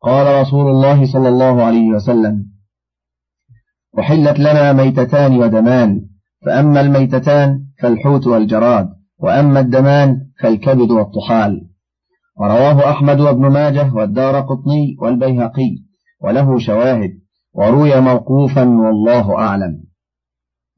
قال 0.02 0.42
رسول 0.42 0.68
الله 0.70 1.14
صلى 1.14 1.30
الله 1.30 1.64
عليه 1.64 1.88
وسلم 1.90 2.46
وحلت 3.98 4.40
لنا 4.40 4.74
ميتتان 4.74 5.38
ودمان 5.38 6.02
فأما 6.46 6.82
الميتتان 6.82 7.60
فالحوت 7.82 8.28
والجراد 8.28 8.90
وأما 9.20 9.60
الدمان 9.60 10.18
فالكبد 10.42 10.92
والطحال. 10.92 11.62
ورواه 12.40 12.92
أحمد 12.92 13.20
وابن 13.20 13.48
ماجه 13.48 13.94
والدار 13.94 14.40
قطني 14.40 14.96
والبيهقي 15.02 15.72
وله 16.22 16.60
شواهد 16.60 17.12
وروي 17.54 18.02
موقوفا 18.02 18.64
والله 18.64 19.38
أعلم. 19.38 19.84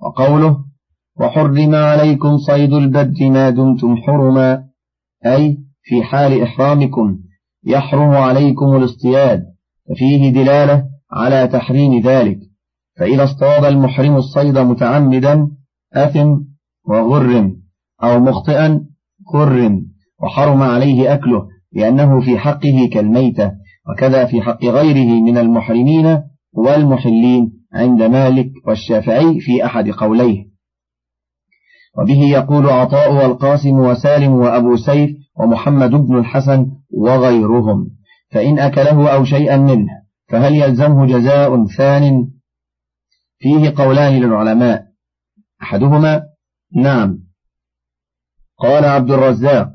وقوله 0.01 0.57
وحرم 1.19 1.75
عليكم 1.75 2.37
صيد 2.37 2.73
البد 2.73 3.23
ما 3.23 3.49
دمتم 3.49 3.97
حرما 3.97 4.63
أي 5.25 5.57
في 5.83 6.03
حال 6.03 6.41
إحرامكم 6.41 7.17
يحرم 7.63 8.09
عليكم 8.09 8.75
الاصطياد 8.75 9.43
ففيه 9.89 10.33
دلالة 10.33 10.85
على 11.11 11.47
تحريم 11.47 12.01
ذلك 12.01 12.37
فإذا 13.01 13.23
اصطاد 13.23 13.65
المحرم 13.65 14.15
الصيد 14.15 14.57
متعمدا 14.57 15.47
أثم 15.93 16.37
وغرم 16.87 17.55
أو 18.03 18.19
مخطئا 18.19 18.81
غرم 19.35 19.85
وحرم 20.23 20.61
عليه 20.61 21.13
أكله 21.13 21.47
لأنه 21.73 22.21
في 22.21 22.37
حقه 22.37 22.89
كالميتة 22.93 23.51
وكذا 23.89 24.25
في 24.25 24.41
حق 24.41 24.65
غيره 24.65 25.21
من 25.21 25.37
المحرمين 25.37 26.21
والمحلين 26.53 27.51
عند 27.73 28.03
مالك 28.03 28.49
والشافعي 28.67 29.39
في 29.39 29.65
أحد 29.65 29.89
قوليه. 29.89 30.45
وبه 31.97 32.23
يقول 32.23 32.69
عطاء 32.69 33.13
والقاسم 33.13 33.79
وسالم 33.79 34.31
وأبو 34.31 34.75
سيف 34.75 35.11
ومحمد 35.39 35.91
بن 35.91 36.17
الحسن 36.17 36.67
وغيرهم 36.93 37.87
فإن 38.31 38.59
أكله 38.59 39.09
أو 39.09 39.23
شيئا 39.23 39.57
منه 39.57 39.87
فهل 40.29 40.55
يلزمه 40.55 41.05
جزاء 41.05 41.65
ثان 41.65 42.27
فيه 43.41 43.73
قولان 43.77 44.13
للعلماء. 44.21 44.85
أحدهما 45.61 46.23
نعم. 46.75 47.17
قال 48.59 48.85
عبد 48.85 49.11
الرزاق 49.11 49.69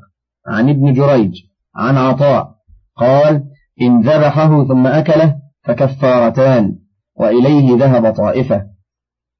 عن 0.47 0.69
ابن 0.69 0.93
جريج 0.93 1.31
عن 1.75 1.97
عطاء 1.97 2.55
قال 2.95 3.43
إن 3.81 4.01
ذبحه 4.01 4.67
ثم 4.67 4.87
أكله 4.87 5.35
فكفارتان 5.63 6.79
وإليه 7.15 7.77
ذهب 7.77 8.13
طائفة. 8.13 8.63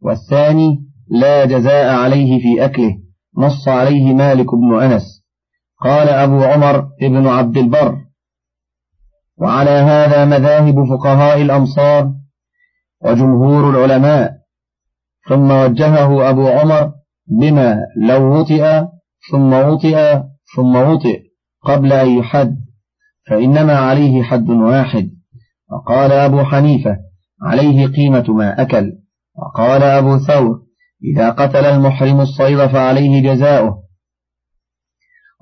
والثاني 0.02 0.78
لا 1.10 1.46
جزاء 1.46 1.96
عليه 1.96 2.42
في 2.42 2.66
أكله 2.66 2.98
نص 3.38 3.68
عليه 3.68 4.13
مالك 4.13 4.56
بن 4.56 4.82
أنس. 4.82 5.24
قال 5.80 6.10
أبو 6.10 6.44
عمر 6.44 6.90
ابن 7.02 7.28
عبد 7.28 7.58
البر 7.58 7.98
وعلى 9.38 9.70
هذا 9.70 10.26
مذاهب 10.26 10.84
فقهاء 10.84 11.42
الأمصار 11.42 12.16
وجمهور 13.01 13.69
العلماء. 13.69 14.38
ثم 15.29 15.51
وجهه 15.51 16.29
أبو 16.29 16.47
عمر 16.47 16.91
بما 17.39 17.77
لو 17.97 18.39
وطئ 18.39 18.86
ثم 19.31 19.53
وطئ 19.53 20.21
ثم 20.55 20.75
وطئ 20.75 21.19
قبل 21.63 21.93
أن 21.93 22.10
يحد 22.19 22.57
فإنما 23.29 23.77
عليه 23.77 24.23
حد 24.23 24.49
واحد. 24.49 25.10
وقال 25.71 26.12
أبو 26.12 26.43
حنيفة 26.43 26.97
عليه 27.41 27.88
قيمة 27.88 28.25
ما 28.29 28.62
أكل. 28.62 28.91
وقال 29.36 29.83
أبو 29.83 30.17
ثور 30.17 30.62
إذا 31.03 31.29
قتل 31.29 31.65
المحرم 31.65 32.21
الصيد 32.21 32.65
فعليه 32.67 33.33
جزاؤه. 33.33 33.83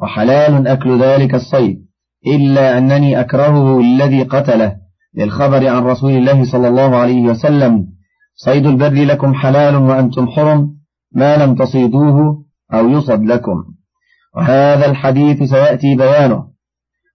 وحلال 0.01 0.67
أكل 0.67 1.01
ذلك 1.01 1.35
الصيد 1.35 1.85
إلا 2.27 2.77
أنني 2.77 3.19
أكرهه 3.19 3.79
الذي 3.79 4.23
قتله. 4.23 4.84
للخبر 5.17 5.67
عن 5.67 5.83
رسول 5.83 6.11
الله 6.11 6.45
صلى 6.51 6.67
الله 6.67 6.95
عليه 6.95 7.21
وسلم. 7.21 7.87
صيد 8.35 8.65
البر 8.65 9.05
لكم 9.05 9.33
حلال 9.33 9.75
وأنتم 9.75 10.27
حرم 10.27 10.75
ما 11.11 11.37
لم 11.37 11.55
تصيدوه 11.55 12.45
أو 12.73 12.89
يصد 12.89 13.23
لكم. 13.23 13.63
وهذا 14.35 14.85
الحديث 14.85 15.43
سيأتي 15.43 15.95
بيانه 15.95 16.47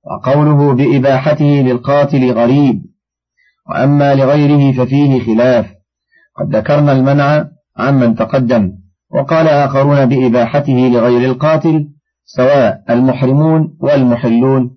وقوله 0.04 0.74
بإباحته 0.74 1.44
للقاتل 1.44 2.32
غريب. 2.32 2.82
وأما 3.70 4.14
لغيره 4.14 4.72
ففيه 4.72 5.20
خلاف. 5.20 5.66
قد 6.36 6.56
ذكرنا 6.56 6.92
المنع 6.92 7.48
عمن 7.76 8.14
تقدم 8.14 8.72
وقال 9.10 9.48
آخرون 9.48 10.06
بإباحته 10.06 10.88
لغير 10.88 11.30
القاتل 11.30 11.88
سواء 12.24 12.84
المحرمون 12.90 13.76
والمحلون. 13.80 14.76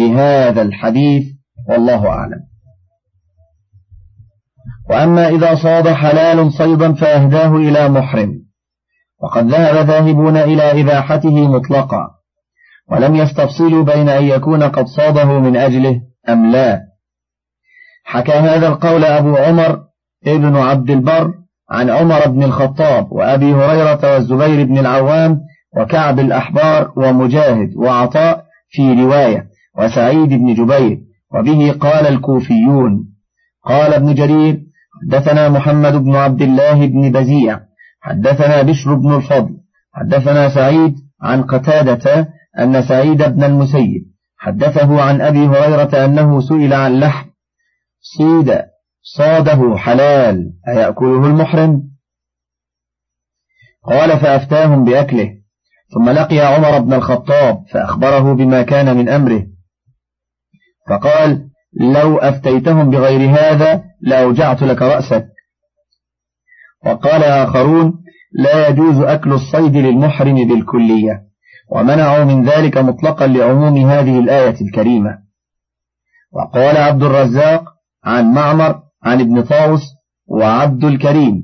لهذا 0.00 0.62
الحديث 0.62 1.41
والله 1.68 2.08
أعلم. 2.08 2.40
وأما 4.90 5.28
إذا 5.28 5.54
صاد 5.54 5.88
حلال 5.88 6.52
صيدا 6.52 6.92
فأهداه 6.92 7.56
إلى 7.56 7.88
محرم. 7.88 8.32
وقد 9.22 9.46
ذهب 9.46 9.86
ذاهبون 9.86 10.36
إلى 10.36 10.80
إباحته 10.80 11.48
مطلقا. 11.48 12.08
ولم 12.90 13.16
يستفصلوا 13.16 13.84
بين 13.84 14.08
أن 14.08 14.24
يكون 14.24 14.62
قد 14.62 14.86
صاده 14.86 15.24
من 15.24 15.56
أجله 15.56 16.00
أم 16.28 16.50
لا. 16.52 16.80
حكى 18.04 18.32
هذا 18.32 18.68
القول 18.68 19.04
أبو 19.04 19.36
عمر 19.36 19.78
ابن 20.26 20.56
عبد 20.56 20.90
البر 20.90 21.34
عن 21.70 21.90
عمر 21.90 22.28
بن 22.28 22.42
الخطاب 22.42 23.12
وأبي 23.12 23.54
هريرة 23.54 24.12
والزبير 24.12 24.66
بن 24.66 24.78
العوام 24.78 25.40
وكعب 25.76 26.18
الأحبار 26.18 26.92
ومجاهد 26.96 27.76
وعطاء 27.76 28.44
في 28.70 28.92
رواية 28.92 29.46
وسعيد 29.78 30.28
بن 30.28 30.54
جبير. 30.54 30.98
وبه 31.34 31.72
قال 31.72 32.06
الكوفيون. 32.06 33.12
قال 33.64 33.94
ابن 33.94 34.14
جرير 34.14 34.60
حدثنا 35.02 35.48
محمد 35.48 35.92
بن 35.92 36.16
عبد 36.16 36.42
الله 36.42 36.86
بن 36.86 37.12
بزيع 37.12 37.60
حدثنا 38.00 38.62
بشر 38.62 38.94
بن 38.94 39.14
الفضل 39.14 39.56
حدثنا 39.92 40.48
سعيد 40.48 40.94
عن 41.22 41.42
قتادة 41.42 42.28
أن 42.58 42.82
سعيد 42.82 43.22
بن 43.22 43.44
المسيب 43.44 44.12
حدثه 44.36 45.02
عن 45.02 45.20
أبي 45.20 45.46
هريرة 45.46 46.04
أنه 46.04 46.40
سئل 46.40 46.72
عن 46.74 47.00
لحم. 47.00 47.28
صيد 48.00 48.62
صاده 49.02 49.76
حلال 49.76 50.52
أيأكله 50.68 51.26
المحرم؟ 51.26 51.82
قال 53.84 54.20
فأفتاهم 54.20 54.84
بأكله. 54.84 55.30
ثم 55.94 56.10
لقي 56.10 56.40
عمر 56.40 56.78
بن 56.78 56.92
الخطاب 56.92 57.64
فأخبره 57.70 58.32
بما 58.32 58.62
كان 58.62 58.96
من 58.96 59.08
أمره. 59.08 59.51
فقال 60.88 61.48
لو 61.80 62.18
أفتيتهم 62.18 62.90
بغير 62.90 63.30
هذا 63.30 63.84
لأوجعت 64.00 64.62
لك 64.62 64.82
رأسك. 64.82 65.26
وقال 66.86 67.24
آخرون 67.24 67.92
لا 68.32 68.68
يجوز 68.68 68.98
أكل 68.98 69.32
الصيد 69.32 69.76
للمحرم 69.76 70.48
بالكلية 70.48 71.22
ومنعوا 71.72 72.24
من 72.24 72.44
ذلك 72.44 72.78
مطلقا 72.78 73.26
لعموم 73.26 73.76
هذه 73.76 74.18
الآية 74.18 74.56
الكريمة. 74.60 75.18
وقال 76.32 76.76
عبد 76.76 77.02
الرزاق 77.02 77.64
عن 78.04 78.34
معمر 78.34 78.80
عن 79.04 79.20
ابن 79.20 79.42
طاوس 79.42 79.82
وعبد 80.28 80.84
الكريم 80.84 81.42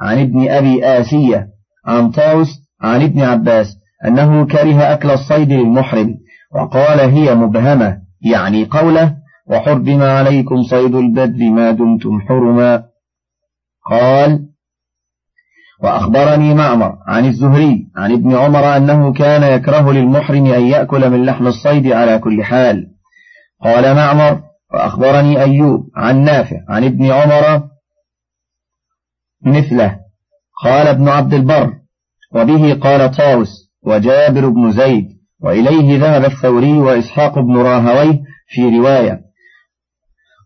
عن 0.00 0.18
ابن 0.20 0.48
أبي 0.48 0.84
آسية 0.84 1.48
عن 1.86 2.10
طاوس 2.10 2.48
عن 2.82 3.02
ابن 3.02 3.20
عباس 3.20 3.76
أنه 4.06 4.46
كره 4.46 4.92
أكل 4.92 5.10
الصيد 5.10 5.52
للمحرم 5.52 6.14
وقال 6.54 7.00
هي 7.00 7.34
مبهمة. 7.34 8.09
يعني 8.22 8.64
قوله 8.64 9.16
وحرم 9.46 10.02
عليكم 10.02 10.62
صيد 10.62 10.94
البدر 10.94 11.50
ما 11.50 11.70
دمتم 11.70 12.20
حرما. 12.20 12.84
قال 13.90 14.46
وأخبرني 15.82 16.54
معمر 16.54 16.96
عن 17.06 17.26
الزهري 17.26 17.86
عن 17.96 18.12
ابن 18.12 18.36
عمر 18.36 18.76
أنه 18.76 19.12
كان 19.12 19.42
يكره 19.42 19.92
للمحرم 19.92 20.46
أن 20.46 20.62
يأكل 20.66 21.10
من 21.10 21.24
لحم 21.24 21.46
الصيد 21.46 21.86
على 21.86 22.18
كل 22.18 22.44
حال. 22.44 22.86
قال 23.64 23.94
معمر 23.94 24.42
وأخبرني 24.74 25.42
أيوب 25.42 25.90
عن 25.96 26.24
نافع 26.24 26.56
عن 26.68 26.84
ابن 26.84 27.10
عمر 27.10 27.68
مثله. 29.46 30.00
قال 30.64 30.86
ابن 30.86 31.08
عبد 31.08 31.34
البر 31.34 31.72
وبه 32.34 32.74
قال 32.74 33.10
طاوس 33.10 33.48
وجابر 33.82 34.48
بن 34.48 34.72
زيد. 34.72 35.19
وإليه 35.42 35.98
ذهب 35.98 36.24
الثوري 36.24 36.72
وإسحاق 36.72 37.38
بن 37.38 37.56
راهويه 37.56 38.20
في 38.48 38.78
رواية. 38.78 39.20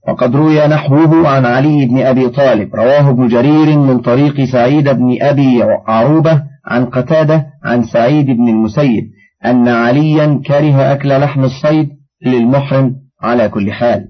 وقد 0.09 0.37
روي 0.37 0.67
نحوه 0.67 1.29
عن 1.29 1.47
علي 1.47 1.87
بن 1.87 1.99
أبي 2.03 2.29
طالب 2.29 2.75
رواه 2.75 3.11
ابن 3.11 3.29
جرير 3.29 3.79
من 3.79 3.99
طريق 3.99 4.45
سعيد 4.45 4.89
بن 4.89 5.23
أبي 5.23 5.63
عروبة 5.63 6.43
عن 6.67 6.87
قتادة 6.87 7.47
عن 7.65 7.83
سعيد 7.85 8.27
بن 8.27 8.49
المسيب 8.49 9.05
أن 9.45 9.69
عليا 9.69 10.43
كره 10.47 10.93
أكل 10.93 11.21
لحم 11.21 11.45
الصيد 11.45 11.89
للمحرم 12.27 12.97
على 13.23 13.49
كل 13.49 13.73
حال. 13.73 14.09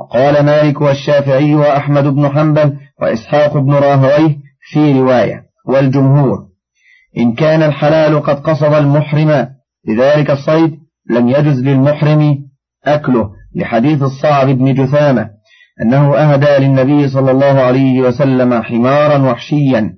وقال 0.00 0.46
مالك 0.46 0.80
والشافعي 0.80 1.54
وأحمد 1.54 2.04
بن 2.04 2.28
حنبل 2.28 2.76
وإسحاق 3.02 3.56
بن 3.56 3.72
راهويه 3.72 4.36
في 4.70 4.92
رواية 4.92 5.42
والجمهور. 5.66 6.53
إن 7.18 7.34
كان 7.34 7.62
الحلال 7.62 8.22
قد 8.22 8.40
قصد 8.40 8.72
المحرم 8.72 9.48
لذلك 9.88 10.30
الصيد 10.30 10.78
لم 11.10 11.28
يجز 11.28 11.60
للمحرم 11.60 12.38
أكله 12.84 13.30
لحديث 13.56 14.02
الصعب 14.02 14.46
بن 14.46 14.74
جثامة 14.74 15.30
أنه 15.82 16.16
أهدى 16.16 16.66
للنبي 16.66 17.08
صلى 17.08 17.30
الله 17.30 17.60
عليه 17.60 18.00
وسلم 18.00 18.62
حمارا 18.62 19.18
وحشيا 19.30 19.94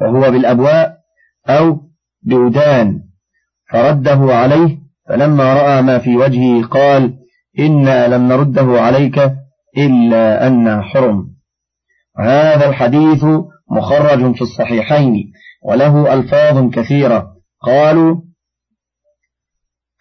وهو 0.00 0.30
بالأبواء 0.30 0.96
أو 1.48 1.80
بودان 2.22 3.00
فرده 3.70 4.36
عليه 4.36 4.78
فلما 5.08 5.54
رأى 5.54 5.82
ما 5.82 5.98
في 5.98 6.16
وجهه 6.16 6.66
قال 6.66 7.14
إنا 7.58 8.08
لم 8.08 8.28
نرده 8.28 8.80
عليك 8.80 9.32
إلا 9.78 10.46
أن 10.46 10.82
حرم. 10.82 11.34
هذا 12.18 12.68
الحديث 12.68 13.24
مخرج 13.70 14.34
في 14.34 14.42
الصحيحين. 14.42 15.32
وله 15.64 16.14
ألفاظ 16.14 16.70
كثيرة. 16.70 17.26
قالوا 17.62 18.16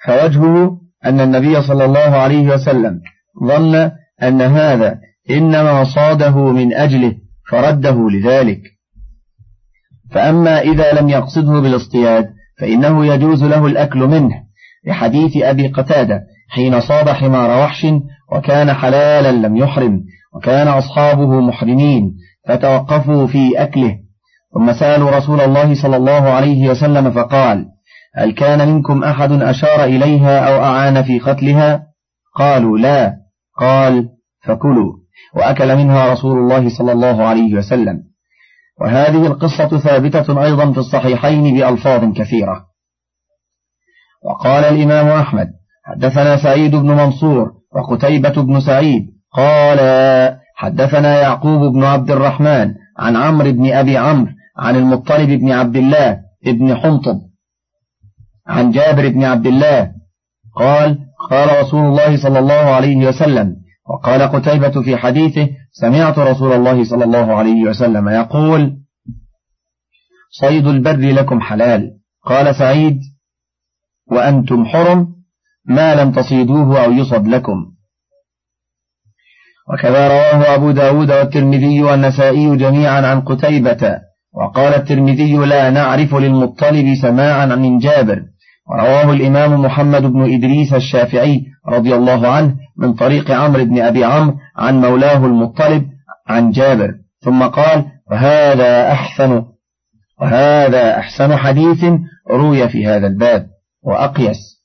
فوجهه 0.06 0.78
أن 1.06 1.20
النبي 1.20 1.62
صلى 1.62 1.86
الله 1.86 2.00
عليه 2.00 2.48
وسلم 2.48 3.02
ظن 3.44 3.92
أن 4.24 4.42
هذا 4.42 5.00
إنما 5.30 5.84
صاده 5.84 6.38
من 6.52 6.74
أجله 6.74 7.16
فرده 7.50 8.10
لذلك. 8.10 8.62
فأما 10.12 10.62
إذا 10.62 10.94
لم 10.94 11.10
يقصده 11.10 11.60
بالاصطياد 11.60 12.30
فإنه 12.60 13.06
يجوز 13.06 13.44
له 13.44 13.68
الأكل 13.68 14.00
منه. 14.00 14.44
لحديث 14.88 15.38
أبي 15.38 15.68
قتادة 15.68 16.22
حين 16.50 16.82
صاب 16.82 17.10
حمار 17.10 17.64
وحش 17.64 17.88
وكان 18.32 18.74
حلالا 18.74 19.32
لم 19.32 19.58
يحرم 19.58 20.04
وكان 20.36 20.68
أصحابه 20.68 21.40
محرمين 21.42 22.16
فتوقفوا 22.48 23.28
في 23.28 23.64
أكله. 23.64 24.03
ثم 24.54 24.74
سألوا 24.74 25.12
رسول 25.12 25.42
الله 25.42 25.82
صلى 25.82 25.98
الله 25.98 26.30
عليه 26.30 26.70
وسلم 26.70 27.12
فقال 27.12 27.66
هل 28.16 28.32
كان 28.32 28.68
منكم 28.68 29.04
أحد 29.04 29.32
أشار 29.32 29.84
إليها 29.84 30.40
أو 30.40 30.64
أعان 30.64 31.04
في 31.04 31.20
قتلها؟ 31.20 31.84
قالوا 32.36 32.78
لا. 32.78 33.14
قال 33.60 34.10
فكلوا. 34.46 34.94
وأكل 35.36 35.76
منها 35.76 36.14
رسول 36.14 36.38
الله 36.38 36.78
صلى 36.78 36.92
الله 36.92 37.24
عليه 37.24 37.56
وسلم. 37.56 38.00
وهذه 38.82 39.28
القصة 39.28 39.80
ثابتة 39.80 40.44
أيضا 40.44 40.72
في 40.72 40.78
الصحيحين 40.78 41.54
بألفاظ 41.54 42.14
كثيرة. 42.14 42.66
وقال 44.24 44.64
الإمام 44.64 45.08
أحمد 45.08 45.48
حدثنا 45.86 46.44
سعيد 46.44 46.76
بن 46.76 46.88
منصور 46.88 47.52
وقتيبة 47.76 48.42
بن 48.42 48.62
سعيد. 48.62 49.04
قال 49.34 49.80
حدثنا 50.56 51.22
يعقوب 51.22 51.74
بن 51.74 51.84
عبد 51.84 52.12
الرحمن 52.12 52.74
عن 53.00 53.16
عمرو 53.16 53.52
بن 53.52 53.72
أبي 53.72 53.98
عمرو 53.98 54.32
عن 54.58 54.76
المطلب 54.76 55.30
بن 55.30 55.52
عبد 55.52 55.76
الله 55.76 56.20
بن 56.46 56.76
حنطب. 56.76 57.20
عن 58.48 58.72
جابر 58.72 59.10
بن 59.10 59.24
عبد 59.24 59.48
الله 59.48 59.92
قال 60.56 61.00
قال 61.30 61.62
رسول 61.62 61.86
الله 61.86 62.24
صلى 62.24 62.40
الله 62.40 62.54
عليه 62.54 63.08
وسلم 63.08 63.56
وقال 63.90 64.22
قتيبة 64.22 64.82
في 64.82 64.98
حديثه 64.98 65.50
سمعت 65.72 66.20
رسول 66.20 66.52
الله 66.54 66.84
صلى 66.84 67.04
الله 67.04 67.34
عليه 67.36 67.64
وسلم 67.64 68.10
يقول 68.10 68.78
صيد 70.32 70.68
البر 70.68 71.12
لكم 71.14 71.42
حلال. 71.42 71.92
قال 72.26 72.56
سعيد 72.56 73.00
وأنتم 74.12 74.66
حرم 74.66 75.08
ما 75.66 75.96
لم 75.96 76.12
تصيدوه 76.12 76.84
أو 76.84 76.92
يصد 76.92 77.28
لكم. 77.28 77.74
وكذا 79.74 80.08
رواه 80.08 80.56
أبو 80.56 80.72
داود 80.72 81.12
والترمذي 81.12 81.84
والنسائي 81.84 82.58
جميعا 82.58 83.02
عن 83.02 83.22
قتيبة. 83.22 84.13
وقال 84.36 84.74
الترمذي 84.74 85.36
لا 85.36 85.70
نعرف 85.70 86.16
للمطلب 86.16 86.96
سماعا 87.02 87.46
من 87.46 87.78
جابر. 87.78 88.24
ورواه 88.70 89.14
الإمام 89.14 89.62
محمد 89.62 90.02
بن 90.02 90.34
إدريس 90.34 90.74
الشافعي 90.74 91.46
رضي 91.68 91.96
الله 91.96 92.28
عنه 92.28 92.56
من 92.78 92.94
طريق 92.94 93.32
عمرو 93.32 93.66
بن 93.66 93.82
أبي 93.82 94.04
عمرو 94.04 94.36
عن 94.58 94.82
مولاه 94.82 95.26
المطلب 95.26 95.86
عن 96.28 96.52
جابر. 96.52 96.94
ثم 97.20 97.44
قال 97.44 97.86
وهذا 98.12 98.92
أحسن 98.92 99.44
وهذا 100.22 100.98
أحسن 101.00 101.36
حديث 101.36 101.86
روي 102.32 102.70
في 102.70 102.88
هذا 102.88 103.08
الباب 103.08 103.48
وأقيس. 103.84 104.64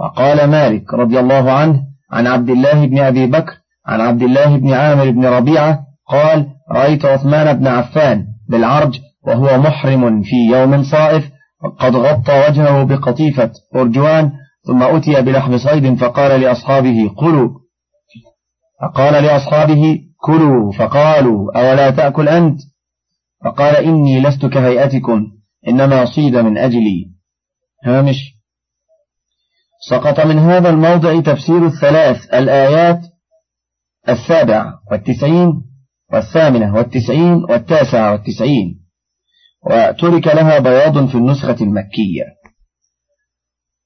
وقال 0.00 0.50
مالك 0.50 0.94
رضي 0.94 1.20
الله 1.20 1.52
عنه 1.52 1.82
عن 2.12 2.26
عبد 2.26 2.50
الله 2.50 2.86
بن 2.86 2.98
أبي 2.98 3.26
بكر 3.26 3.52
عن 3.86 4.00
عبد 4.00 4.22
الله 4.22 4.56
بن 4.56 4.72
عامر 4.72 5.10
بن 5.10 5.26
ربيعة 5.26 5.80
قال 6.08 6.46
رأيت 6.72 7.04
عثمان 7.04 7.58
بن 7.58 7.66
عفان 7.66 8.26
بالعرج 8.48 9.00
وهو 9.26 9.58
محرم 9.58 10.22
في 10.22 10.36
يوم 10.52 10.82
صائف 10.82 11.30
قد 11.78 11.96
غطى 11.96 12.48
وجهه 12.48 12.84
بقطيفة 12.84 13.50
أرجوان 13.76 14.32
ثم 14.66 14.82
أتي 14.82 15.22
بلحم 15.22 15.58
صيد 15.58 15.94
فقال 15.94 16.40
لأصحابه 16.40 17.08
قلوا 17.16 17.50
فقال 18.82 19.24
لأصحابه 19.24 19.98
كلوا 20.20 20.72
فقالوا 20.72 21.58
أولا 21.58 21.90
تأكل 21.90 22.28
أنت؟ 22.28 22.58
فقال 23.44 23.76
إني 23.76 24.20
لست 24.20 24.46
كهيئتكم 24.46 25.26
إنما 25.68 26.04
صيد 26.04 26.36
من 26.36 26.58
أجلي. 26.58 27.12
هامش. 27.84 28.16
سقط 29.90 30.20
من 30.20 30.38
هذا 30.38 30.70
الموضع 30.70 31.20
تفسير 31.20 31.66
الثلاث 31.66 32.34
الآيات 32.34 33.00
السابع 34.08 34.72
والتسعين 34.90 35.71
والثامنة 36.12 36.74
والتسعين 36.74 37.44
والتاسعة 37.48 38.12
والتسعين. 38.12 38.82
وترك 39.66 40.26
لها 40.26 40.58
بياض 40.58 41.06
في 41.08 41.14
النسخة 41.14 41.56
المكية. 41.60 42.24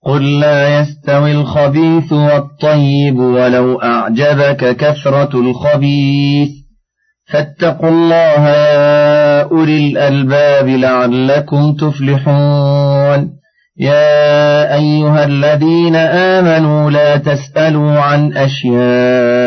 قل 0.05 0.41
لا 0.41 0.81
يستوي 0.81 1.33
الخبيث 1.33 2.13
والطيب 2.13 3.19
ولو 3.19 3.83
أعجبك 3.83 4.77
كثرة 4.77 5.41
الخبيث. 5.41 6.51
فاتقوا 7.33 7.89
الله 7.89 8.49
يا 8.49 9.43
أولي 9.43 9.89
الألباب 9.89 10.69
لعلكم 10.69 11.75
تفلحون. 11.75 13.37
يا 13.79 14.75
أيها 14.75 15.25
الذين 15.25 15.97
آمنوا 15.97 16.91
لا 16.91 17.17
تسألوا 17.17 18.01
عن 18.01 18.33
أشياء 18.37 19.46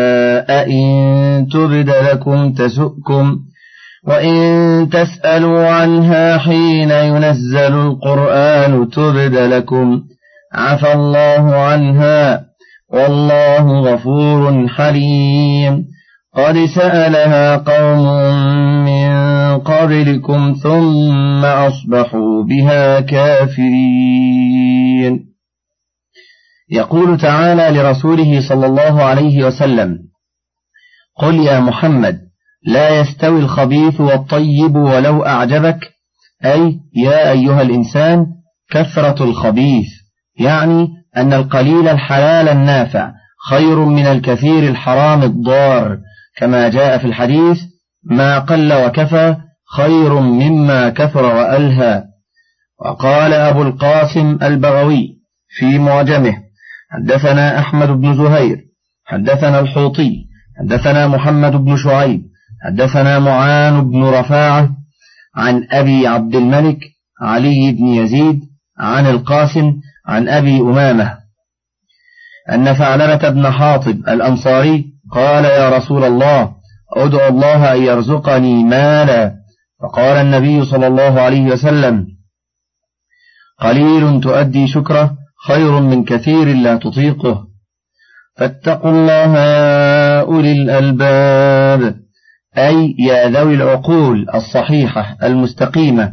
إن 0.50 1.48
تبد 1.52 1.90
لكم 1.90 2.54
تسؤكم 2.54 3.38
وإن 4.08 4.90
تسألوا 4.92 5.68
عنها 5.68 6.38
حين 6.38 6.92
ينزل 6.92 7.74
القرآن 7.74 8.90
تبد 8.90 9.36
لكم 9.36 10.02
عفى 10.54 10.94
الله 10.94 11.56
عنها 11.56 12.42
والله 12.94 13.80
غفور 13.80 14.68
حليم 14.68 15.86
قد 16.36 16.66
سألها 16.76 17.58
قوم 17.58 18.06
من 18.86 19.10
قبلكم 19.58 20.56
ثم 20.64 21.46
أصبحوا 21.46 22.44
بها 22.44 23.00
كافرين 23.00 24.50
يقول 26.72 27.18
تعالى 27.18 27.80
لرسوله 27.80 28.42
صلى 28.50 28.66
الله 28.66 29.04
عليه 29.04 29.46
وسلم 29.46 30.09
قل 31.20 31.36
يا 31.36 31.60
محمد 31.60 32.20
لا 32.66 33.00
يستوي 33.00 33.40
الخبيث 33.40 34.02
والطيب 34.02 34.76
ولو 34.76 35.26
أعجبك 35.26 35.90
أي 36.46 36.80
يا 36.96 37.32
أيها 37.32 37.62
الإنسان 37.62 38.26
كثرة 38.72 39.24
الخبيث 39.24 39.88
يعني 40.40 40.88
أن 41.18 41.34
القليل 41.34 41.88
الحلال 41.88 42.50
النافع 42.50 43.12
خير 43.50 43.80
من 43.86 44.06
الكثير 44.06 44.70
الحرام 44.70 45.24
الضار 45.24 45.98
كما 46.38 46.70
جاء 46.70 46.98
في 46.98 47.06
الحديث 47.06 47.62
ما 48.04 48.40
قل 48.40 48.74
وكفى 48.74 49.36
خير 49.76 50.20
مما 50.20 50.90
كثر 50.90 51.26
وألهى. 51.26 52.04
وقال 52.86 53.34
أبو 53.34 53.62
القاسم 53.62 54.38
البغوي 54.44 55.20
في 55.50 55.80
معجمه 55.80 56.38
حدثنا 56.92 57.60
أحمد 57.60 57.88
بن 57.88 58.16
زهير 58.18 58.58
حدثنا 59.06 59.60
الحوطي 59.60 60.29
حدثنا 60.60 61.08
محمد 61.08 61.52
بن 61.52 61.78
شعيب 61.78 62.22
حدثنا 62.66 63.20
معان 63.20 63.90
بن 63.90 64.04
رفاعة 64.04 64.70
عن 65.36 65.68
أبي 65.72 66.08
عبد 66.08 66.36
الملك 66.36 66.80
علي 67.22 67.72
بن 67.72 67.86
يزيد 67.86 68.40
عن 68.80 69.06
القاسم 69.06 69.74
عن 70.08 70.30
أبي 70.30 70.60
أمامة. 70.62 71.18
أن 72.52 72.74
فعلمة 72.74 73.30
بن 73.30 73.52
حاطب 73.52 73.98
الأنصاري 74.08 74.86
قال 75.12 75.46
يا 75.46 75.78
رسول 75.78 76.04
الله 76.04 76.54
أدعو 76.98 77.28
الله 77.30 77.74
أن 77.74 77.84
يرزقني 77.84 78.64
مالا. 78.64 79.36
فقال 79.82 80.18
النبي 80.18 80.66
صلى 80.66 80.88
الله 80.88 81.22
عليه 81.22 81.52
وسلم 81.52 82.08
قليل 83.60 84.22
تؤدي 84.22 84.68
شكره 84.68 85.16
خير 85.48 85.80
من 85.80 86.04
كثير 86.04 86.48
لا 86.48 86.76
تطيقه. 86.76 87.49
فاتقوا 88.40 88.92
الله 88.92 89.38
يا 89.38 90.22
أولي 90.22 90.52
الألباب. 90.52 91.96
أي 92.58 92.96
يا 93.00 93.30
ذوي 93.30 93.54
العقول 93.54 94.30
الصحيحة 94.36 95.18
المستقيمة. 95.24 96.12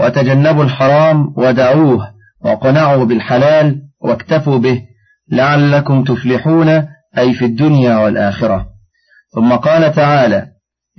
وتجنبوا 0.00 0.64
الحرام 0.64 1.34
ودعوه 1.36 2.08
وقنعوا 2.44 3.04
بالحلال 3.04 3.76
واكتفوا 4.00 4.58
به 4.58 4.82
لعلكم 5.32 6.04
تفلحون 6.04 6.68
أي 7.18 7.32
في 7.34 7.44
الدنيا 7.44 7.96
والآخرة. 7.96 8.66
ثم 9.34 9.52
قال 9.52 9.92
تعالى 9.92 10.46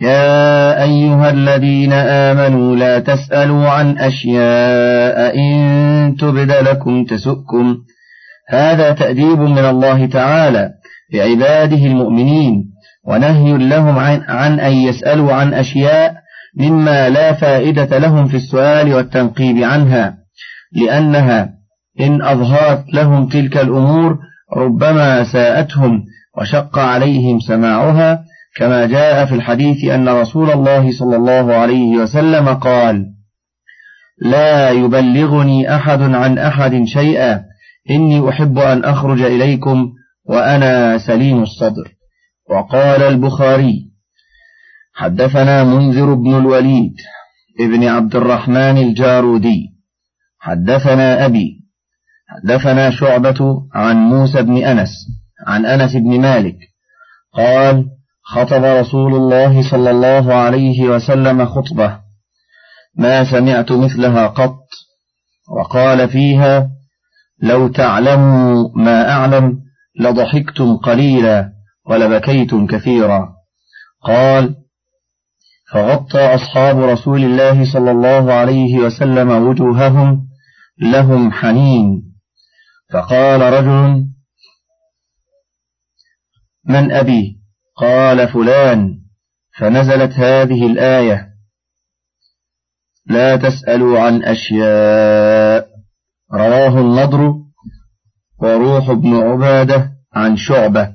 يا 0.01 0.83
أيها 0.83 1.29
الذين 1.29 1.93
آمنوا 1.93 2.75
لا 2.75 2.99
تسألوا 2.99 3.69
عن 3.69 3.97
أشياء 3.97 5.35
إن 5.37 6.15
تبد 6.19 6.51
لكم 6.51 7.05
تسؤكم. 7.05 7.77
هذا 8.49 8.91
تأديب 8.91 9.39
من 9.39 9.65
الله 9.65 10.05
تعالى 10.05 10.69
لعباده 11.13 11.85
المؤمنين 11.85 12.63
ونهي 13.07 13.57
لهم 13.57 13.97
عن, 14.27 14.59
أن 14.59 14.73
يسألوا 14.73 15.33
عن 15.33 15.53
أشياء 15.53 16.15
مما 16.59 17.09
لا 17.09 17.33
فائدة 17.33 17.97
لهم 17.97 18.27
في 18.27 18.37
السؤال 18.37 18.93
والتنقيب 18.93 19.63
عنها 19.63 20.17
لأنها 20.71 21.49
إن 21.99 22.21
أظهرت 22.21 22.93
لهم 22.93 23.27
تلك 23.27 23.57
الأمور 23.57 24.17
ربما 24.57 25.23
ساءتهم 25.23 26.03
وشق 26.37 26.79
عليهم 26.79 27.39
سماعها 27.39 28.23
كما 28.57 28.85
جاء 28.85 29.25
في 29.25 29.35
الحديث 29.35 29.85
أن 29.85 30.09
رسول 30.09 30.51
الله 30.51 30.91
صلى 30.91 31.15
الله 31.15 31.53
عليه 31.53 31.97
وسلم 31.97 32.47
قال 32.47 33.05
لا 34.21 34.69
يبلغني 34.69 35.75
أحد 35.75 36.01
عن 36.01 36.37
أحد 36.37 36.83
شيئا 36.85 37.46
إني 37.89 38.29
أحب 38.29 38.59
أن 38.59 38.83
أخرج 38.83 39.21
إليكم 39.21 39.93
وأنا 40.25 40.97
سليم 40.97 41.43
الصدر. 41.43 41.91
وقال 42.49 43.01
البخاري 43.01 43.87
حدثنا 44.93 45.63
منذر 45.63 46.13
بن 46.13 46.37
الوليد 46.37 46.93
ابن 47.59 47.87
عبد 47.87 48.15
الرحمن 48.15 48.77
الجارودي. 48.77 49.67
حدثنا 50.39 51.25
أبي 51.25 51.67
حدثنا 52.27 52.91
شعبة 52.91 53.67
عن 53.73 53.95
موسى 53.95 54.41
بن 54.41 54.57
أنس 54.57 54.89
عن 55.47 55.65
أنس 55.65 55.93
بن 55.93 56.21
مالك. 56.21 56.57
قال 57.33 57.85
خطب 58.23 58.63
رسول 58.63 59.15
الله 59.15 59.71
صلى 59.71 59.91
الله 59.91 60.33
عليه 60.33 60.89
وسلم 60.89 61.45
خطبة. 61.45 61.99
ما 62.95 63.31
سمعت 63.31 63.71
مثلها 63.71 64.27
قط. 64.27 64.59
وقال 65.57 66.09
فيها 66.09 66.69
لو 67.41 67.67
تعلموا 67.67 68.69
ما 68.75 69.11
أعلم 69.11 69.59
لضحكتم 69.99 70.77
قليلا 70.77 71.51
ولبكيتم 71.85 72.67
كثيرا. 72.67 73.33
قال 74.03 74.55
فغطى 75.71 76.35
أصحاب 76.35 76.79
رسول 76.79 77.23
الله 77.23 77.73
صلى 77.73 77.91
الله 77.91 78.33
عليه 78.33 78.79
وسلم 78.79 79.29
وجوههم 79.29 80.27
لهم 80.79 81.31
حنين. 81.31 82.13
فقال 82.93 83.41
رجل 83.41 84.05
من 86.65 86.91
أبي؟ 86.91 87.37
قال 87.75 88.27
فلان. 88.27 88.97
فنزلت 89.57 90.11
هذه 90.11 90.67
الآية 90.67 91.27
لا 93.05 93.35
تسألوا 93.35 93.99
عن 93.99 94.23
أشياء 94.23 95.66
رواه 96.33 96.81
النضر 96.81 97.33
وروح 98.41 98.91
بن 98.91 99.15
عبادة 99.15 99.91
عن 100.13 100.37
شعبة. 100.37 100.89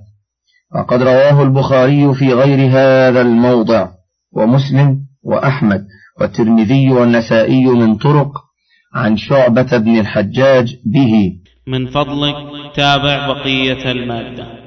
وقد 0.75 1.03
رواه 1.03 1.43
البخاري 1.43 2.15
في 2.15 2.33
غير 2.33 2.71
هذا 2.71 3.21
الموضع 3.21 3.89
ومسلم 4.33 4.99
وأحمد 5.23 5.87
والترمذي 6.21 6.91
والنسائي 6.91 7.67
من 7.67 7.97
طرق 7.97 8.33
عن 8.95 9.17
شعبة 9.17 9.79
بن 9.79 9.99
الحجاج 9.99 10.77
به. 10.87 11.33
من 11.67 11.87
فضلك 11.87 12.35
تابع 12.77 13.33
بقية 13.33 13.93
المادة. 13.93 14.62